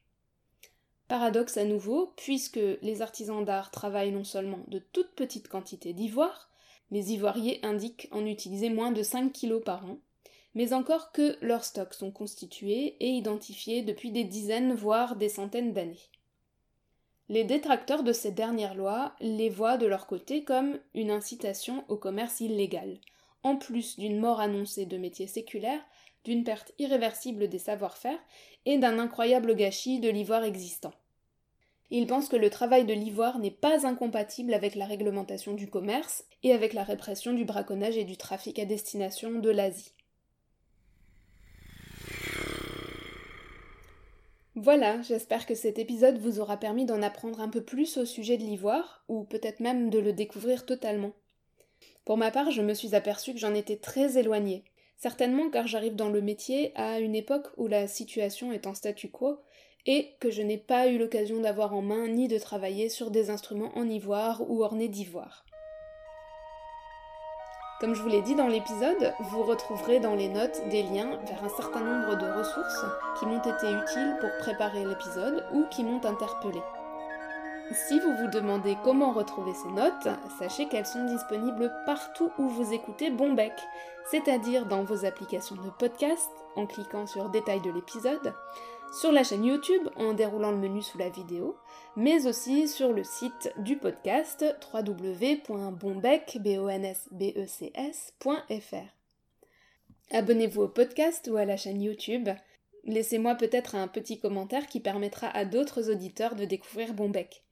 Paradoxe 1.12 1.58
à 1.58 1.65
nouveau, 1.65 2.13
puisque 2.15 2.62
les 2.82 3.02
artisans 3.02 3.43
d'art 3.43 3.69
travaillent 3.69 4.13
non 4.13 4.24
seulement 4.24 4.63
de 4.69 4.80
toutes 4.80 5.12
petites 5.13 5.50
quantités 5.50 5.91
d'ivoire, 5.91 6.50
les 6.89 7.12
ivoiriers 7.12 7.60
indiquent 7.63 8.08
en 8.13 8.26
utiliser 8.26 8.69
moins 8.69 8.93
de 8.93 9.04
5 9.04 9.34
kg 9.34 9.60
par 9.60 9.86
an, 9.86 9.97
mais 10.56 10.71
encore 10.71 11.12
que 11.12 11.38
leurs 11.41 11.65
stocks 11.65 11.95
sont 11.95 12.12
constitués 12.12 12.95
et 13.02 13.10
identifiés 13.10 13.82
depuis 13.82 14.12
des 14.12 14.24
dizaines 14.24 14.74
voire 14.74 15.17
des 15.17 15.28
centaines 15.28 15.74
d'années. 15.74 16.00
Les 17.28 17.43
détracteurs 17.43 18.04
de 18.04 18.13
ces 18.13 18.32
dernières 18.32 18.76
lois 18.76 19.13
les 19.19 19.50
voient 19.50 19.76
de 19.76 19.88
leur 19.88 20.08
côté 20.08 20.45
comme 20.45 20.80
une 20.93 21.12
incitation 21.12 21.84
au 21.89 21.97
commerce 21.97 22.39
illégal, 22.39 23.00
en 23.43 23.58
plus 23.58 24.00
d'une 24.00 24.17
mort 24.17 24.39
annoncée 24.39 24.86
de 24.86 24.95
métiers 24.95 25.28
séculaires, 25.28 25.84
d'une 26.24 26.45
perte 26.45 26.71
irréversible 26.80 27.50
des 27.50 27.60
savoir-faire 27.60 28.19
et 28.65 28.78
d'un 28.78 28.97
incroyable 28.97 29.58
gâchis 29.58 30.00
de 30.00 30.08
l'ivoire 30.10 30.45
existant. 30.45 30.93
Il 31.93 32.08
pense 32.08 32.30
que 32.30 32.38
le 32.38 32.49
travail 32.49 32.86
de 32.86 32.93
l'ivoire 32.93 33.38
n'est 33.38 33.51
pas 33.51 33.86
incompatible 33.86 34.54
avec 34.54 34.75
la 34.75 34.86
réglementation 34.86 35.54
du 35.54 35.69
commerce 35.69 36.23
et 36.41 36.54
avec 36.54 36.71
la 36.71 36.84
répression 36.84 37.34
du 37.34 37.43
braconnage 37.43 37.97
et 37.97 38.06
du 38.06 38.15
trafic 38.15 38.60
à 38.60 38.65
destination 38.65 39.32
de 39.39 39.49
l'Asie. 39.49 39.93
Voilà, 44.56 45.01
j'espère 45.01 45.45
que 45.45 45.56
cet 45.56 45.80
épisode 45.80 46.17
vous 46.17 46.39
aura 46.39 46.56
permis 46.56 46.86
d'en 46.86 47.01
apprendre 47.01 47.41
un 47.41 47.49
peu 47.49 47.62
plus 47.62 47.97
au 47.97 48.06
sujet 48.06 48.38
de 48.38 48.43
l'ivoire, 48.43 49.04
ou 49.10 49.23
peut-être 49.23 49.60
même 49.60 49.89
de 49.89 49.99
le 49.99 50.13
découvrir 50.13 50.65
totalement. 50.65 51.12
Pour 52.06 52.15
ma 52.15 52.32
part, 52.32 52.51
je 52.51 52.62
me 52.62 52.73
suis 52.73 52.95
aperçue 52.95 53.34
que 53.34 53.39
j'en 53.39 53.54
étais 53.54 53.77
très 53.77 54.17
éloignée. 54.17 54.63
Certainement 54.95 55.49
car 55.49 55.67
j'arrive 55.67 55.95
dans 55.95 56.10
le 56.10 56.21
métier 56.21 56.71
à 56.75 56.99
une 56.99 57.15
époque 57.15 57.47
où 57.58 57.67
la 57.67 57.88
situation 57.88 58.51
est 58.51 58.67
en 58.67 58.75
statu 58.75 59.10
quo 59.10 59.39
et 59.86 60.13
que 60.20 60.30
je 60.30 60.41
n'ai 60.41 60.58
pas 60.58 60.88
eu 60.88 60.98
l'occasion 60.98 61.39
d'avoir 61.41 61.74
en 61.74 61.82
main 61.82 62.08
ni 62.08 62.28
de 62.28 62.38
travailler 62.38 62.89
sur 62.89 63.12
des 63.12 63.30
instruments 63.30 63.72
en 63.76 63.88
ivoire 63.89 64.41
ou 64.50 64.63
ornés 64.63 64.88
d'ivoire. 64.88 65.46
Comme 67.80 67.96
je 67.96 68.02
vous 68.04 68.10
l'ai 68.10 68.22
dit 68.22 68.36
dans 68.36 68.48
l'épisode, 68.48 69.13
vous 69.32 69.41
retrouverez 69.41 70.00
dans 70.00 70.13
les 70.13 70.28
notes 70.28 70.62
des 70.70 70.84
liens 70.84 71.17
vers 71.26 71.44
un 71.44 71.50
certain 71.50 71.80
nombre 71.80 72.15
de 72.15 72.32
ressources 72.32 72.86
qui 73.17 73.26
m'ont 73.26 73.39
été 73.39 73.72
utiles 73.72 74.17
pour 74.20 74.30
préparer 74.38 74.86
l'épisode 74.86 75.44
ou 75.52 75.65
qui 75.72 75.84
m'ont 75.84 76.06
interpellé. 76.06 76.62
Si 77.74 78.00
vous 78.00 78.13
vous 78.17 78.28
demandez 78.28 78.78
comment 78.84 79.13
retrouver 79.13 79.54
ces 79.56 79.70
notes, 79.70 80.10
sachez 80.38 80.67
qu'elles 80.67 80.86
sont 80.86 81.06
disponibles 81.06 81.74
partout 81.88 82.30
où 82.38 82.50
vous 82.50 82.72
écoutez 82.72 83.10
Bonbec, 83.10 83.54
c'est-à-dire 84.12 84.65
dans 84.65 84.84
vos 84.84 85.06
applications 85.06 85.56
de 85.56 85.70
podcast 85.80 86.30
en 86.56 86.67
cliquant 86.67 87.08
sur 87.08 87.30
Détail 87.30 87.62
de 87.62 87.72
l'épisode, 87.72 88.34
sur 88.91 89.12
la 89.12 89.23
chaîne 89.23 89.45
YouTube 89.45 89.88
en 89.95 90.13
déroulant 90.13 90.51
le 90.51 90.58
menu 90.58 90.82
sous 90.82 90.97
la 90.97 91.10
vidéo, 91.10 91.56
mais 91.95 92.27
aussi 92.27 92.67
sur 92.67 92.91
le 92.91 93.04
site 93.04 93.54
du 93.58 93.77
podcast 93.77 94.45
www.bonbec.fr. 94.73 95.45
Abonnez-vous 100.12 100.62
au 100.62 100.67
podcast 100.67 101.30
ou 101.32 101.38
à 101.38 101.45
la 101.45 101.56
chaîne 101.56 101.82
YouTube. 101.82 102.30
Laissez-moi 102.84 103.36
peut-être 103.36 103.75
un 103.75 103.88
petit 103.88 104.19
commentaire 104.19 104.67
qui 104.67 104.82
permettra 104.82 105.27
à 105.30 105.45
d'autres 105.45 105.89
auditeurs 105.89 106.36
de 106.36 106.43
découvrir 106.43 106.93
Bonbec. 106.93 107.43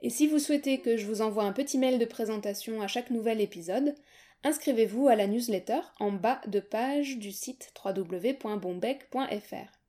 Et 0.00 0.10
si 0.10 0.26
vous 0.26 0.40
souhaitez 0.40 0.80
que 0.80 0.96
je 0.96 1.06
vous 1.06 1.22
envoie 1.22 1.44
un 1.44 1.52
petit 1.52 1.78
mail 1.78 2.00
de 2.00 2.04
présentation 2.04 2.82
à 2.82 2.88
chaque 2.88 3.10
nouvel 3.10 3.40
épisode, 3.40 3.94
inscrivez-vous 4.42 5.06
à 5.06 5.14
la 5.14 5.28
newsletter 5.28 5.80
en 6.00 6.10
bas 6.10 6.40
de 6.48 6.58
page 6.58 7.18
du 7.18 7.30
site 7.30 7.72
www.bombec.fr. 7.84 9.81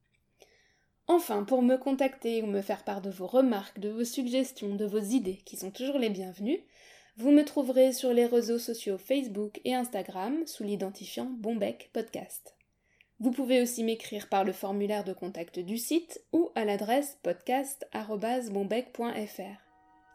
Enfin, 1.07 1.43
pour 1.43 1.61
me 1.61 1.77
contacter 1.77 2.41
ou 2.41 2.45
me 2.45 2.61
faire 2.61 2.83
part 2.83 3.01
de 3.01 3.09
vos 3.09 3.27
remarques, 3.27 3.79
de 3.79 3.89
vos 3.89 4.05
suggestions, 4.05 4.75
de 4.75 4.85
vos 4.85 4.99
idées, 4.99 5.41
qui 5.45 5.57
sont 5.57 5.71
toujours 5.71 5.97
les 5.97 6.09
bienvenues, 6.09 6.63
vous 7.17 7.31
me 7.31 7.43
trouverez 7.43 7.93
sur 7.93 8.13
les 8.13 8.25
réseaux 8.25 8.57
sociaux 8.57 8.97
Facebook 8.97 9.59
et 9.65 9.75
Instagram 9.75 10.47
sous 10.47 10.63
l'identifiant 10.63 11.25
Bombec 11.25 11.89
Podcast. 11.93 12.55
Vous 13.19 13.31
pouvez 13.31 13.61
aussi 13.61 13.83
m'écrire 13.83 14.29
par 14.29 14.43
le 14.43 14.53
formulaire 14.53 15.03
de 15.03 15.13
contact 15.13 15.59
du 15.59 15.77
site 15.77 16.23
ou 16.31 16.49
à 16.55 16.65
l'adresse 16.65 17.19
podcast.bombec.fr. 17.21 19.61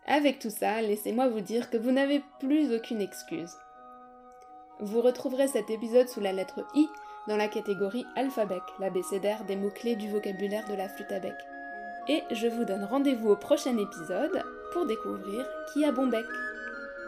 Avec 0.06 0.38
tout 0.38 0.50
ça, 0.50 0.82
laissez-moi 0.82 1.28
vous 1.28 1.40
dire 1.40 1.70
que 1.70 1.76
vous 1.76 1.92
n'avez 1.92 2.22
plus 2.40 2.74
aucune 2.74 3.00
excuse. 3.00 3.52
Vous 4.80 5.00
retrouverez 5.00 5.48
cet 5.48 5.70
épisode 5.70 6.08
sous 6.08 6.20
la 6.20 6.32
lettre 6.32 6.66
I 6.74 6.86
dans 7.28 7.36
la 7.36 7.46
catégorie 7.46 8.06
alphabet, 8.16 8.62
l'abécédaire 8.80 9.44
des 9.44 9.54
mots-clés 9.54 9.96
du 9.96 10.10
vocabulaire 10.10 10.66
de 10.66 10.74
la 10.74 10.88
flûte 10.88 11.12
à 11.12 11.20
bec. 11.20 11.36
Et 12.08 12.22
je 12.30 12.48
vous 12.48 12.64
donne 12.64 12.84
rendez-vous 12.84 13.28
au 13.28 13.36
prochain 13.36 13.76
épisode 13.76 14.42
pour 14.72 14.86
découvrir 14.86 15.46
qui 15.72 15.84
a 15.84 15.92
bon 15.92 16.06
bec. 16.06 16.24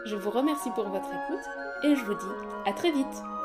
Je 0.05 0.15
vous 0.15 0.29
remercie 0.29 0.69
pour 0.75 0.87
votre 0.89 1.09
écoute 1.09 1.45
et 1.83 1.95
je 1.95 2.05
vous 2.05 2.13
dis 2.13 2.69
à 2.69 2.73
très 2.73 2.91
vite 2.91 3.40